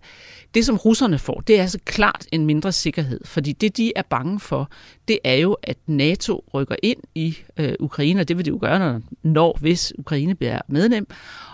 det, 0.54 0.66
som 0.66 0.78
russerne 0.78 1.20
får, 1.20 1.40
det 1.48 1.58
er 1.58 1.62
altså 1.62 1.80
klart 1.86 2.26
en 2.32 2.46
mindre 2.46 2.72
sikkerhed, 2.72 3.20
fordi 3.26 3.52
det, 3.52 3.78
de 3.78 3.94
er 3.96 4.02
bange 4.02 4.40
for, 4.40 4.70
det 5.08 5.20
er 5.24 5.34
jo, 5.34 5.58
at 5.64 5.78
NATO 5.88 6.44
rykker 6.54 6.76
ind 6.84 6.98
i 7.16 7.38
øh, 7.58 7.74
Ukraine, 7.80 8.22
og 8.22 8.28
det 8.28 8.38
vil 8.38 8.46
de 8.46 8.50
jo 8.50 8.58
gøre, 8.62 8.80
når, 8.80 9.02
når 9.24 9.58
hvis 9.62 9.94
Ukraine 9.98 10.36
bliver 10.36 10.60
medlem, 10.68 11.08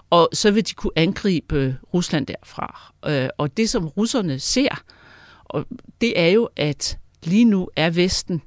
og 0.10 0.30
så 0.34 0.52
vil 0.52 0.68
de 0.68 0.74
kunne 0.74 0.92
angribe 0.96 1.78
Rusland 1.94 2.28
derfra. 2.28 2.94
Øh, 3.08 3.30
og 3.38 3.58
det, 3.58 3.70
som 3.70 3.88
russerne 3.88 4.40
ser, 4.40 4.84
og 5.46 5.66
det 6.02 6.20
er 6.20 6.28
jo, 6.28 6.50
at 6.56 6.98
lige 7.24 7.46
nu 7.46 7.70
er 7.76 7.90
Vesten 7.90 8.42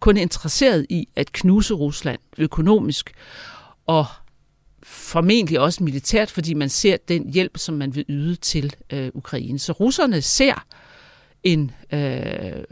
kun 0.00 0.16
interesseret 0.16 0.86
i 0.88 1.08
at 1.16 1.32
knuse 1.32 1.74
Rusland 1.74 2.18
økonomisk, 2.38 3.12
og 3.86 4.06
formentlig 4.88 5.60
også 5.60 5.84
militært, 5.84 6.30
fordi 6.30 6.54
man 6.54 6.68
ser 6.68 6.96
den 7.08 7.32
hjælp, 7.32 7.58
som 7.58 7.74
man 7.74 7.94
vil 7.94 8.04
yde 8.08 8.36
til 8.36 8.74
øh, 8.92 9.10
Ukraine. 9.14 9.58
Så 9.58 9.72
russerne 9.72 10.22
ser 10.22 10.64
en, 11.42 11.70
øh, 11.92 12.64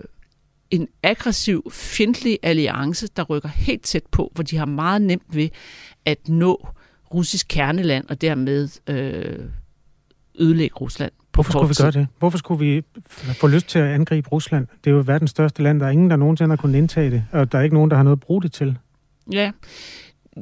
en 0.70 0.88
aggressiv, 1.02 1.70
fjendtlig 1.72 2.38
alliance, 2.42 3.08
der 3.16 3.22
rykker 3.22 3.48
helt 3.48 3.82
tæt 3.82 4.02
på, 4.10 4.32
hvor 4.34 4.44
de 4.44 4.56
har 4.56 4.66
meget 4.66 5.02
nemt 5.02 5.36
ved 5.36 5.48
at 6.04 6.28
nå 6.28 6.68
russisk 7.14 7.46
kerneland 7.48 8.08
og 8.08 8.20
dermed 8.20 8.68
øh, 8.88 9.44
ødelægge 10.38 10.74
Rusland 10.74 11.12
Hvorfor 11.34 11.52
skulle 11.52 11.68
vi 11.68 11.74
gøre 11.82 11.90
det? 11.90 12.08
Hvorfor 12.18 12.38
skulle 12.38 12.66
vi 12.66 12.82
få 13.32 13.46
lyst 13.46 13.68
til 13.68 13.78
at 13.78 13.84
angribe 13.84 14.28
Rusland? 14.28 14.66
Det 14.84 14.90
er 14.90 14.94
jo 14.94 15.02
verdens 15.06 15.30
største 15.30 15.62
land. 15.62 15.80
Der 15.80 15.86
er 15.86 15.90
ingen, 15.90 16.10
der 16.10 16.16
nogensinde 16.16 16.50
har 16.50 16.56
kunnet 16.56 16.78
indtage 16.78 17.10
det, 17.10 17.24
og 17.32 17.52
der 17.52 17.58
er 17.58 17.62
ikke 17.62 17.74
nogen, 17.74 17.90
der 17.90 17.96
har 17.96 18.02
noget 18.02 18.16
at 18.16 18.20
bruge 18.20 18.42
det 18.42 18.52
til. 18.52 18.78
Ja, 19.32 19.50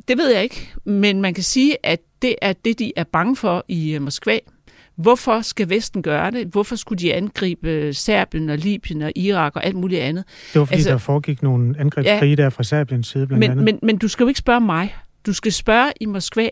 det 0.08 0.18
ved 0.18 0.32
jeg 0.34 0.42
ikke, 0.42 0.72
men 0.84 1.20
man 1.20 1.34
kan 1.34 1.44
sige, 1.44 1.76
at 1.86 2.00
det 2.22 2.34
er 2.42 2.52
det, 2.52 2.78
de 2.78 2.92
er 2.96 3.04
bange 3.04 3.36
for 3.36 3.64
i 3.68 3.92
øh, 3.94 4.02
Moskva. 4.02 4.38
Hvorfor 4.96 5.40
skal 5.40 5.68
Vesten 5.70 6.02
gøre 6.02 6.30
det? 6.30 6.46
Hvorfor 6.46 6.76
skulle 6.76 6.98
de 6.98 7.14
angribe 7.14 7.68
øh, 7.70 7.94
Serbien 7.94 8.50
og 8.50 8.58
Libyen 8.58 9.02
og 9.02 9.12
Irak 9.16 9.56
og 9.56 9.64
alt 9.66 9.76
muligt 9.76 10.00
andet? 10.00 10.24
Det 10.52 10.58
var 10.58 10.64
fordi, 10.64 10.74
Altså- 10.74 10.88
altså, 10.88 10.90
der 10.92 10.98
foregik 10.98 11.42
nogle 11.42 11.74
angrebskrige 11.78 12.34
ja, 12.36 12.42
der 12.42 12.50
fra 12.50 12.62
Serbiens 12.62 13.06
side 13.08 13.26
blandt 13.26 13.40
Men, 13.40 13.50
andet. 13.50 13.64
men, 13.64 13.78
men 13.82 13.98
du 13.98 14.08
skal 14.08 14.24
jo 14.24 14.28
ikke 14.28 14.38
spørge 14.38 14.60
mig. 14.60 14.94
Du 15.26 15.32
skal 15.32 15.52
spørge 15.52 15.92
i 16.00 16.06
Moskva, 16.06 16.48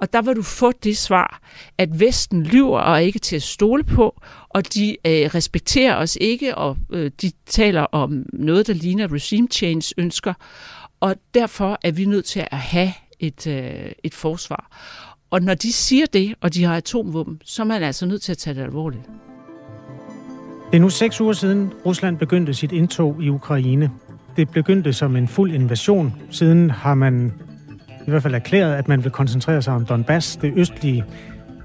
og 0.00 0.12
der 0.12 0.22
vil 0.22 0.36
du 0.36 0.42
få 0.42 0.72
det 0.72 0.96
svar, 0.98 1.40
at 1.78 2.00
Vesten 2.00 2.42
lyver 2.42 2.78
og 2.78 2.94
er 2.94 2.98
ikke 2.98 3.18
til 3.18 3.36
at 3.36 3.42
stole 3.42 3.84
på, 3.84 4.20
og 4.48 4.74
de 4.74 4.90
øh, 5.06 5.12
respekterer 5.12 5.96
os 5.96 6.18
ikke, 6.20 6.54
og 6.54 6.76
øh, 6.92 7.10
de 7.22 7.30
taler 7.46 7.82
om 7.82 8.24
noget, 8.32 8.66
der 8.66 8.72
ligner 8.72 9.12
regime 9.12 9.48
change 9.52 9.94
ønsker, 9.98 10.34
og 11.00 11.16
derfor 11.34 11.78
er 11.82 11.92
vi 11.92 12.04
nødt 12.04 12.24
til 12.24 12.40
at 12.50 12.58
have 12.58 12.92
et, 13.20 13.46
øh, 13.46 13.92
et 14.04 14.14
forsvar. 14.14 14.78
Og 15.30 15.42
når 15.42 15.54
de 15.54 15.72
siger 15.72 16.06
det, 16.12 16.34
og 16.40 16.54
de 16.54 16.64
har 16.64 16.76
atomvåben, 16.76 17.40
så 17.44 17.62
er 17.62 17.66
man 17.66 17.82
altså 17.82 18.06
nødt 18.06 18.22
til 18.22 18.32
at 18.32 18.38
tage 18.38 18.54
det 18.54 18.62
alvorligt. 18.62 19.02
Det 20.70 20.76
er 20.76 20.80
nu 20.80 20.88
seks 20.88 21.20
uger 21.20 21.32
siden, 21.32 21.72
Rusland 21.86 22.18
begyndte 22.18 22.54
sit 22.54 22.72
indtog 22.72 23.22
i 23.22 23.28
Ukraine. 23.28 23.90
Det 24.36 24.50
begyndte 24.50 24.92
som 24.92 25.16
en 25.16 25.28
fuld 25.28 25.52
invasion. 25.52 26.14
Siden 26.30 26.70
har 26.70 26.94
man 26.94 27.32
i 28.06 28.10
hvert 28.10 28.22
fald 28.22 28.34
erklæret, 28.34 28.74
at 28.74 28.88
man 28.88 29.04
vil 29.04 29.12
koncentrere 29.12 29.62
sig 29.62 29.74
om 29.74 29.86
Donbass, 29.86 30.36
det 30.36 30.52
østlige. 30.56 31.04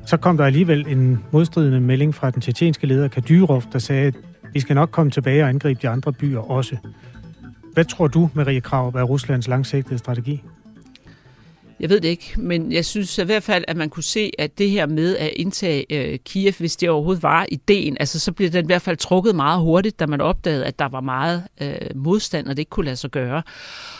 Så 0.06 0.18
kom 0.18 0.38
der 0.38 0.46
alligevel 0.46 0.86
en 0.88 1.24
modstridende 1.32 1.80
melding 1.80 2.16
fra 2.16 2.32
den 2.32 2.42
tjetjenske 2.42 2.88
leder 2.88 3.08
Kadyrov, 3.08 3.64
der 3.74 3.80
sagde, 3.80 4.08
at 4.08 4.16
vi 4.54 4.60
skal 4.60 4.76
nok 4.76 4.92
komme 4.92 5.12
tilbage 5.12 5.44
og 5.44 5.50
angribe 5.50 5.80
de 5.82 5.90
andre 5.90 6.14
byer 6.14 6.40
også. 6.40 6.78
Hvad 7.74 7.86
tror 7.86 8.08
du, 8.08 8.30
Marie 8.34 8.62
Krav, 8.62 8.88
er 8.88 9.04
Ruslands 9.04 9.48
langsigtede 9.48 9.98
strategi? 9.98 10.44
Jeg 11.80 11.90
ved 11.90 12.02
det 12.02 12.08
ikke, 12.08 12.34
men 12.38 12.72
jeg 12.72 12.86
synes 12.86 13.18
i 13.18 13.24
hvert 13.24 13.44
fald, 13.44 13.64
at 13.68 13.78
man 13.78 13.90
kunne 13.90 14.04
se, 14.04 14.32
at 14.40 14.58
det 14.58 14.70
her 14.70 14.86
med 14.86 15.18
at 15.18 15.32
indtage 15.36 15.86
øh, 15.90 16.20
Kiev, 16.26 16.54
hvis 16.60 16.76
det 16.76 16.90
overhovedet 16.90 17.24
var 17.24 17.46
ideen, 17.52 17.98
altså 18.00 18.20
så 18.20 18.32
blev 18.32 18.50
den 18.50 18.66
i 18.66 18.68
hvert 18.68 18.82
fald 18.82 18.98
trukket 18.98 19.36
meget 19.36 19.62
hurtigt, 19.62 20.00
da 20.00 20.06
man 20.06 20.22
opdagede, 20.22 20.66
at 20.66 20.80
der 20.80 20.86
var 20.86 21.02
meget 21.02 21.44
øh, 21.62 21.96
modstand, 21.96 22.48
og 22.48 22.58
det 22.58 22.60
ikke 22.60 22.70
kunne 22.70 22.86
lade 22.86 22.96
sig 22.96 23.12
gøre. 23.12 23.44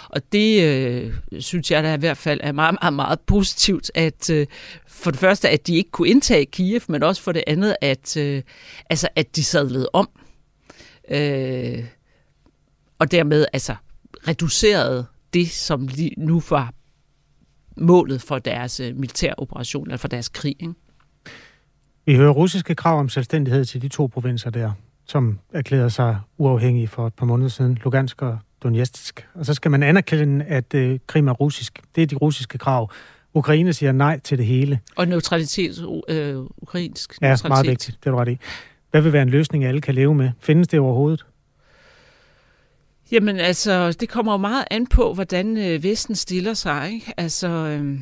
Og 0.10 0.22
det 0.32 0.64
øh, 0.64 1.14
synes 1.40 1.72
jeg 1.72 1.84
da 1.84 1.94
i 1.94 2.00
hvert 2.00 2.18
fald 2.18 2.40
er 2.44 2.52
meget, 2.52 2.78
meget, 2.82 2.94
meget 2.94 3.20
positivt, 3.20 3.92
at 3.96 4.30
øh, 4.30 4.48
for 4.88 5.12
det 5.12 5.20
første, 5.20 5.50
at 5.50 5.68
de 5.68 5.76
ikke 5.76 5.92
kunne 5.92 6.10
indtage 6.10 6.46
Kiev, 6.46 6.82
men 6.88 7.04
også 7.04 7.22
for 7.22 7.32
det 7.32 7.44
andet, 7.48 7.76
at, 7.82 8.18
øh, 8.18 8.42
altså, 8.90 9.08
at 9.16 9.36
de 9.36 9.44
sadlede 9.44 9.90
om. 9.94 10.10
Øh, 11.12 11.84
og 13.00 13.12
dermed 13.12 13.46
altså 13.54 13.76
reducerede 14.28 15.06
det, 15.34 15.50
som 15.50 15.88
lige 15.88 16.14
nu 16.18 16.42
var 16.50 16.74
målet 17.78 18.22
for 18.22 18.40
deres 18.40 18.80
øh, 18.80 18.96
militæroperation, 18.96 19.88
eller 19.88 19.98
for 19.98 20.08
deres 20.08 20.30
krig. 20.30 20.56
Ikke? 20.60 20.74
Vi 22.06 22.16
hører 22.16 22.32
russiske 22.32 22.76
krav 22.76 23.00
om 23.00 23.10
selvstændighed 23.10 23.66
til 23.66 23.82
de 23.82 23.88
to 23.88 24.08
provinser 24.08 24.50
der, 24.50 24.72
som 25.06 25.40
erklærede 25.54 25.90
sig 25.90 26.20
uafhængige 26.38 26.88
for 26.88 27.08
et 27.08 27.14
par 27.14 27.26
måneder 27.26 27.50
siden, 27.50 27.78
Lugansk 27.84 28.22
og 28.22 28.40
Donetsk. 28.64 29.28
Og 29.34 29.46
så 29.46 29.54
skal 29.54 29.72
man 29.72 29.84
anerkende, 29.84 30.46
at 30.46 30.74
øh, 30.74 31.00
Krim 31.08 31.28
er 31.28 31.32
russisk. 31.34 31.82
Det 31.96 32.02
er 32.04 32.08
de 32.08 32.16
russiske 32.16 32.58
krav. 32.58 32.92
Ukraine 33.34 33.74
siger 33.74 33.92
nej 33.92 34.20
til 34.20 34.38
det 34.38 34.46
hele. 34.46 34.80
Og 34.96 35.08
neutralitet, 35.08 35.86
øh, 36.10 36.38
ukrainsk 36.58 37.22
Ja, 37.22 37.28
neutralitet. 37.28 37.50
meget 37.50 37.68
vigtigt. 37.68 37.98
Det 38.00 38.08
er 38.08 38.12
du 38.12 38.18
ret 38.18 38.30
i. 38.30 38.38
Hvad 38.92 39.02
vil 39.02 39.14
være 39.14 39.22
en 39.22 39.30
løsning, 39.30 39.66
alle 39.66 39.82
kan 39.82 39.96
leve 39.96 40.16
med? 40.16 40.32
Findes 40.40 40.68
det 40.68 40.80
overhovedet? 40.80 41.26
Jamen 43.14 43.40
altså, 43.40 43.92
det 43.92 44.10
kommer 44.10 44.32
jo 44.32 44.38
meget 44.38 44.66
an 44.72 44.88
på, 44.88 45.14
hvordan 45.14 45.58
øh, 45.58 45.84
Vesten 45.84 46.16
stiller 46.16 46.54
sig. 46.54 46.92
Ikke? 46.94 47.14
Altså, 47.18 47.48
øh, 47.48 48.00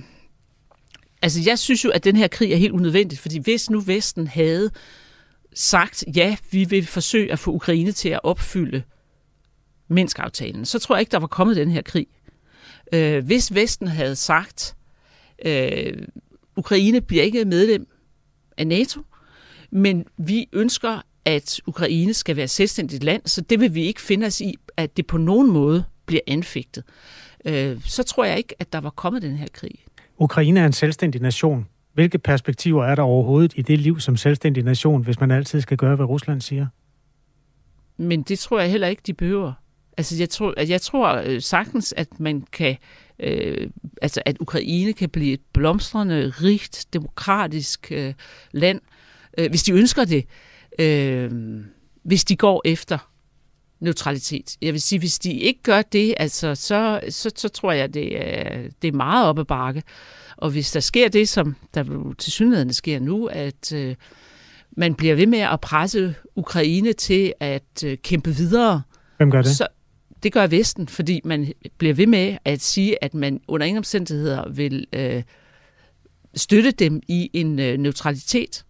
altså, 1.21 1.41
jeg 1.45 1.60
synes 1.60 1.84
jo, 1.86 1.89
at 1.89 2.04
den 2.04 2.15
her 2.15 2.28
krig 2.28 2.52
er 2.52 2.58
helt 2.58 2.74
unødvendig, 2.74 3.19
fordi 3.19 3.39
hvis 3.39 3.69
nu 3.69 3.80
Vesten 3.80 4.28
havde 4.28 4.71
sagt, 5.54 6.04
ja, 6.15 6.38
vi 6.52 6.63
vil 6.63 6.88
forsøge 6.88 7.32
at 7.32 7.39
få 7.39 7.52
Ukraine 7.52 7.91
til 7.91 8.10
at 8.10 8.19
opfylde 8.24 8.84
Minsk-aftalen, 9.88 10.65
så 10.65 10.80
tror 10.80 10.95
jeg 10.95 11.00
ikke, 11.00 11.12
der 11.12 11.19
var 11.19 11.28
kommet 11.28 11.56
den 11.56 11.71
her 11.71 11.82
krig. 11.82 12.08
Øh, 12.93 13.26
hvis 13.26 13.56
Vesten 13.56 13.88
havde 13.88 14.15
sagt, 14.15 14.76
øh, 15.45 16.08
Ukraine 16.56 17.02
bliver 17.02 17.24
ikke 17.24 17.45
medlem 17.45 17.88
af 18.58 18.67
NATO, 18.67 19.02
men 19.71 20.06
vi 20.17 20.50
ønsker, 20.54 21.02
at 21.26 21.62
Ukraine 21.65 22.13
skal 22.13 22.36
være 22.36 22.43
et 22.43 22.50
selvstændigt 22.50 23.04
land, 23.04 23.21
så 23.26 23.41
det 23.41 23.60
vil 23.60 23.76
vi 23.76 23.84
ikke 23.84 24.02
finde 24.02 24.28
os 24.28 24.41
i, 24.41 24.56
at 24.77 24.97
det 24.97 25.07
på 25.07 25.17
nogen 25.17 25.51
måde 25.51 25.84
bliver 26.05 26.21
anfægtet. 26.27 26.84
Øh, 27.45 27.81
så 27.86 28.03
tror 28.03 28.25
jeg 28.25 28.38
ikke, 28.38 28.55
at 28.60 28.73
der 28.73 28.81
var 28.81 28.89
kommet 28.89 29.21
den 29.21 29.36
her 29.36 29.47
krig. 29.53 29.86
Ukraine 30.17 30.60
er 30.60 30.65
en 30.65 30.73
selvstændig 30.73 31.21
nation. 31.21 31.67
Hvilke 31.93 32.17
perspektiver 32.17 32.86
er 32.86 32.95
der 32.95 33.03
overhovedet 33.03 33.53
i 33.55 33.62
det 33.62 33.79
liv 33.79 33.99
som 33.99 34.17
selvstændig 34.17 34.63
nation, 34.63 35.03
hvis 35.03 35.19
man 35.19 35.31
altid 35.31 35.62
skal 35.62 35.77
gøre, 35.77 35.95
hvad 35.95 36.05
Rusland 36.05 36.41
siger? 36.41 36.67
Men 37.97 38.21
det 38.21 38.39
tror 38.39 38.60
jeg 38.60 38.71
heller 38.71 38.88
ikke, 38.88 39.01
de 39.07 39.13
behøver. 39.13 39.53
Altså, 39.97 40.15
jeg 40.19 40.29
tror, 40.29 40.53
at 40.57 40.69
jeg 40.69 40.81
tror 40.81 41.23
øh, 41.25 41.41
sagtens, 41.41 41.93
at 41.97 42.19
man 42.19 42.41
kan, 42.41 42.77
øh, 43.19 43.69
altså, 44.01 44.21
at 44.25 44.38
Ukraine 44.39 44.93
kan 44.93 45.10
blive 45.10 45.34
et 45.34 45.41
blomstrende, 45.53 46.29
rigt, 46.29 46.86
demokratisk 46.93 47.91
øh, 47.91 48.13
land, 48.51 48.81
øh, 49.38 49.49
hvis 49.49 49.63
de 49.63 49.71
ønsker 49.71 50.05
det, 50.05 50.25
øh, 50.79 51.31
hvis 52.03 52.23
de 52.23 52.36
går 52.36 52.62
efter 52.65 53.11
neutralitet. 53.82 54.58
Jeg 54.62 54.74
vil 54.74 54.82
sige, 54.82 55.00
hvis 55.00 55.20
de 55.20 55.34
ikke 55.34 55.63
gør 55.63 55.82
det, 55.82 56.13
altså, 56.17 56.56
så, 56.56 57.00
så, 57.10 57.32
så 57.36 57.50
tror 57.50 57.72
jeg, 57.72 57.94
det 57.94 58.28
er, 58.28 58.62
det 58.82 58.88
er 58.88 58.91
meget 58.91 59.28
op 59.28 59.39
ad 59.39 59.46
bakke. 59.46 59.84
Og 60.38 60.50
hvis 60.50 60.72
der 60.72 60.80
sker 60.80 61.10
det, 61.10 61.30
som 61.30 61.56
der 61.74 62.13
til 62.17 62.32
synligheden 62.32 62.74
sker 62.74 63.00
nu, 63.00 63.26
at 63.26 63.74
øh, 63.74 63.96
man 64.72 64.96
bliver 64.96 65.15
ved 65.15 65.28
med 65.28 65.39
at 65.39 65.62
presse 65.62 66.15
Ukraine 66.36 66.94
til 66.94 67.34
at 67.39 67.84
øh, 67.86 67.98
kæmpe 67.98 68.36
videre, 68.36 68.82
Hvem 69.17 69.32
gør 69.32 69.41
det? 69.41 69.56
så 69.56 69.67
det 70.24 70.34
gør 70.34 70.48
Vesten, 70.48 70.88
fordi 70.88 71.22
man 71.24 71.54
bliver 71.78 71.94
ved 71.94 72.08
med 72.08 72.38
at 72.46 72.62
sige, 72.62 73.04
at 73.04 73.13
man 73.13 73.41
under 73.48 73.67
ingen 73.67 73.78
omstændigheder 73.78 74.50
vil 74.50 74.88
øh, 74.94 75.24
støtte 76.36 76.72
dem 76.72 77.02
i 77.08 77.30
en 77.34 77.60
øh, 77.60 77.78
neutralitet. 77.78 78.65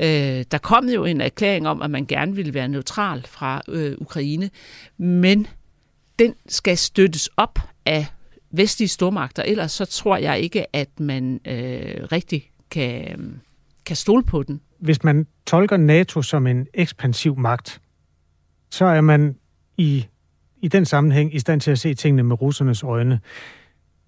Øh, 0.00 0.44
der 0.50 0.58
kom 0.62 0.88
jo 0.88 1.04
en 1.04 1.20
erklæring 1.20 1.68
om, 1.68 1.82
at 1.82 1.90
man 1.90 2.06
gerne 2.06 2.34
ville 2.34 2.54
være 2.54 2.68
neutral 2.68 3.26
fra 3.26 3.62
øh, 3.68 3.96
Ukraine, 3.98 4.50
men 4.98 5.46
den 6.18 6.34
skal 6.48 6.78
støttes 6.78 7.30
op 7.36 7.58
af 7.86 8.06
vestlige 8.50 8.88
stormagter, 8.88 9.42
ellers 9.42 9.72
så 9.72 9.84
tror 9.84 10.16
jeg 10.16 10.40
ikke, 10.40 10.76
at 10.76 11.00
man 11.00 11.40
øh, 11.46 12.08
rigtig 12.12 12.50
kan, 12.70 13.40
kan 13.86 13.96
stole 13.96 14.24
på 14.24 14.42
den. 14.42 14.60
Hvis 14.78 15.04
man 15.04 15.26
tolker 15.46 15.76
NATO 15.76 16.22
som 16.22 16.46
en 16.46 16.66
ekspansiv 16.74 17.38
magt, 17.38 17.80
så 18.70 18.84
er 18.84 19.00
man 19.00 19.36
i, 19.76 20.06
i 20.62 20.68
den 20.68 20.84
sammenhæng 20.84 21.34
i 21.34 21.38
stand 21.38 21.60
til 21.60 21.70
at 21.70 21.78
se 21.78 21.94
tingene 21.94 22.22
med 22.22 22.42
russernes 22.42 22.82
øjne. 22.82 23.20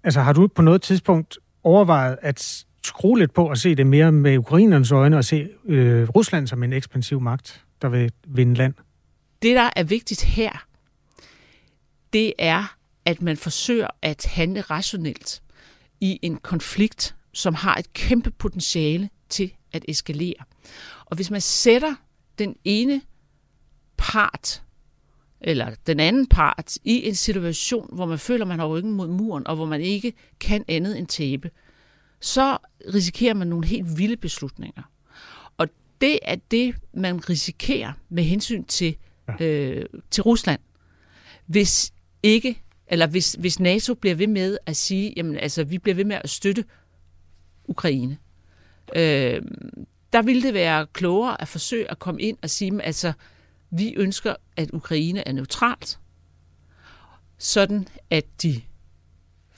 Altså 0.03 0.21
har 0.21 0.33
du 0.33 0.47
på 0.47 0.61
noget 0.61 0.81
tidspunkt 0.81 1.37
overvejet 1.63 2.17
at 2.21 2.65
skrue 2.85 3.19
lidt 3.19 3.33
på 3.33 3.49
at 3.49 3.57
se 3.57 3.75
det 3.75 3.87
mere 3.87 4.11
med 4.11 4.37
ukrainernes 4.37 4.91
øjne 4.91 5.17
og 5.17 5.25
se 5.25 5.49
øh, 5.65 6.09
Rusland 6.09 6.47
som 6.47 6.63
en 6.63 6.73
ekspansiv 6.73 7.21
magt, 7.21 7.65
der 7.81 7.89
vil 7.89 8.11
vinde 8.27 8.53
land? 8.53 8.73
Det, 9.41 9.55
der 9.55 9.69
er 9.75 9.83
vigtigt 9.83 10.23
her, 10.23 10.65
det 12.13 12.33
er, 12.39 12.75
at 13.05 13.21
man 13.21 13.37
forsøger 13.37 13.87
at 14.01 14.25
handle 14.25 14.61
rationelt 14.61 15.41
i 16.01 16.19
en 16.21 16.37
konflikt, 16.37 17.15
som 17.33 17.53
har 17.53 17.75
et 17.75 17.93
kæmpe 17.93 18.31
potentiale 18.31 19.09
til 19.29 19.53
at 19.73 19.85
eskalere. 19.87 20.43
Og 21.05 21.15
hvis 21.15 21.31
man 21.31 21.41
sætter 21.41 21.95
den 22.39 22.55
ene 22.63 23.01
part, 23.97 24.63
eller 25.41 25.75
den 25.87 25.99
anden 25.99 26.27
part, 26.27 26.77
i 26.83 27.07
en 27.07 27.15
situation, 27.15 27.89
hvor 27.93 28.05
man 28.05 28.19
føler, 28.19 28.45
man 28.45 28.59
har 28.59 28.67
ryggen 28.67 28.91
mod 28.91 29.07
muren, 29.07 29.47
og 29.47 29.55
hvor 29.55 29.65
man 29.65 29.81
ikke 29.81 30.13
kan 30.39 30.65
andet 30.67 30.97
end 30.97 31.07
tabe, 31.07 31.49
så 32.21 32.57
risikerer 32.93 33.33
man 33.33 33.47
nogle 33.47 33.67
helt 33.67 33.97
vilde 33.97 34.17
beslutninger. 34.17 34.83
Og 35.57 35.67
det 36.01 36.19
er 36.21 36.35
det, 36.51 36.75
man 36.93 37.29
risikerer 37.29 37.93
med 38.09 38.23
hensyn 38.23 38.63
til, 38.63 38.95
øh, 39.39 39.85
til 40.11 40.23
Rusland. 40.23 40.59
Hvis 41.45 41.93
ikke, 42.23 42.61
eller 42.87 43.07
hvis, 43.07 43.33
hvis 43.39 43.59
NATO 43.59 43.93
bliver 43.93 44.15
ved 44.15 44.27
med 44.27 44.57
at 44.65 44.77
sige, 44.77 45.13
jamen 45.17 45.37
altså, 45.37 45.63
vi 45.63 45.77
bliver 45.77 45.95
ved 45.95 46.05
med 46.05 46.15
at 46.23 46.29
støtte 46.29 46.65
Ukraine. 47.65 48.17
Øh, 48.95 49.41
der 50.13 50.21
ville 50.21 50.41
det 50.41 50.53
være 50.53 50.87
klogere 50.93 51.41
at 51.41 51.47
forsøge 51.47 51.91
at 51.91 51.99
komme 51.99 52.21
ind 52.21 52.37
og 52.41 52.49
sige, 52.49 52.83
altså, 52.83 53.13
vi 53.69 53.93
ønsker, 53.97 54.35
at 54.57 54.71
Ukraine 54.73 55.27
er 55.27 55.31
neutralt, 55.31 55.99
sådan 57.37 57.87
at 58.09 58.25
de 58.41 58.61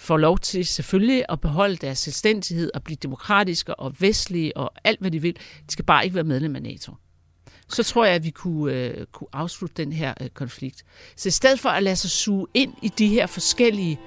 får 0.04 0.18
lov 0.18 0.40
til 0.40 0.66
selvfølgelig 0.66 1.26
at 1.30 1.42
beholde 1.42 1.76
deres 1.76 2.00
selvstændighed 2.00 2.72
og 2.74 2.84
blive 2.84 2.98
demokratiske 3.02 3.76
og 3.76 3.96
vestlige 4.00 4.58
og 4.58 4.72
alt, 4.84 5.00
hvad 5.00 5.12
de 5.12 5.22
vil. 5.22 5.36
De 5.36 5.72
skal 5.72 5.86
bare 5.86 6.04
ikke 6.04 6.16
være 6.16 6.24
medlem 6.24 6.56
af 6.56 6.62
NATO. 6.62 6.92
Så 7.70 7.84
tror 7.84 8.06
jeg, 8.06 8.16
at 8.16 8.24
vi 8.24 8.30
kunne, 8.30 8.74
øh, 8.74 9.06
kunne 9.12 9.28
afslutte 9.34 9.76
den 9.84 9.94
her 9.94 10.14
øh, 10.22 10.30
konflikt. 10.30 10.84
Så 11.16 11.28
i 11.28 11.32
stedet 11.32 11.60
for 11.60 11.70
at 11.70 11.84
lade 11.84 11.96
sig 11.96 12.10
suge 12.10 12.48
ind 12.54 12.74
i 12.82 12.88
de 12.88 13.08
her 13.08 13.28
forskellige 13.28 14.00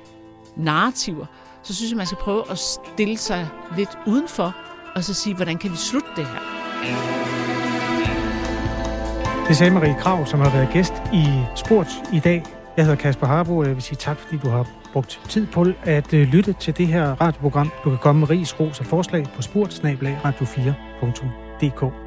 narrativer, 0.56 1.26
så 1.62 1.74
synes 1.74 1.90
jeg, 1.90 1.96
man 1.96 2.06
skal 2.06 2.18
prøve 2.18 2.50
at 2.50 2.58
stille 2.58 3.18
sig 3.18 3.48
lidt 3.76 3.98
udenfor, 4.06 4.56
og 4.94 5.04
så 5.04 5.14
sige, 5.14 5.36
hvordan 5.36 5.58
kan 5.58 5.70
vi 5.70 5.76
slutte 5.76 6.08
det 6.16 6.26
her? 6.26 6.40
Det 9.48 9.56
sagde 9.56 9.72
Marie 9.72 9.96
Krav, 10.00 10.26
som 10.26 10.40
har 10.40 10.50
været 10.50 10.68
gæst 10.72 10.92
i 11.12 11.24
Sport 11.56 11.88
i 12.12 12.20
dag. 12.20 12.44
Jeg 12.76 12.84
hedder 12.84 12.98
Kasper 12.98 13.26
Harbo, 13.26 13.58
og 13.58 13.66
jeg 13.66 13.74
vil 13.74 13.82
sige 13.82 13.96
tak, 13.96 14.18
fordi 14.18 14.36
du 14.36 14.48
har 14.48 14.85
brugt 14.96 15.20
tid 15.28 15.46
på 15.46 15.66
at 15.82 16.14
øh, 16.14 16.28
lytte 16.28 16.52
til 16.52 16.78
det 16.78 16.86
her 16.86 17.20
radioprogram. 17.20 17.70
Du 17.84 17.90
kan 17.90 17.98
komme 17.98 18.20
med 18.20 18.30
ris, 18.30 18.60
ros 18.60 18.80
og 18.80 18.86
forslag 18.86 19.24
på 19.36 19.42
sportsnablag 19.42 20.18
radio4.dk. 20.24 22.05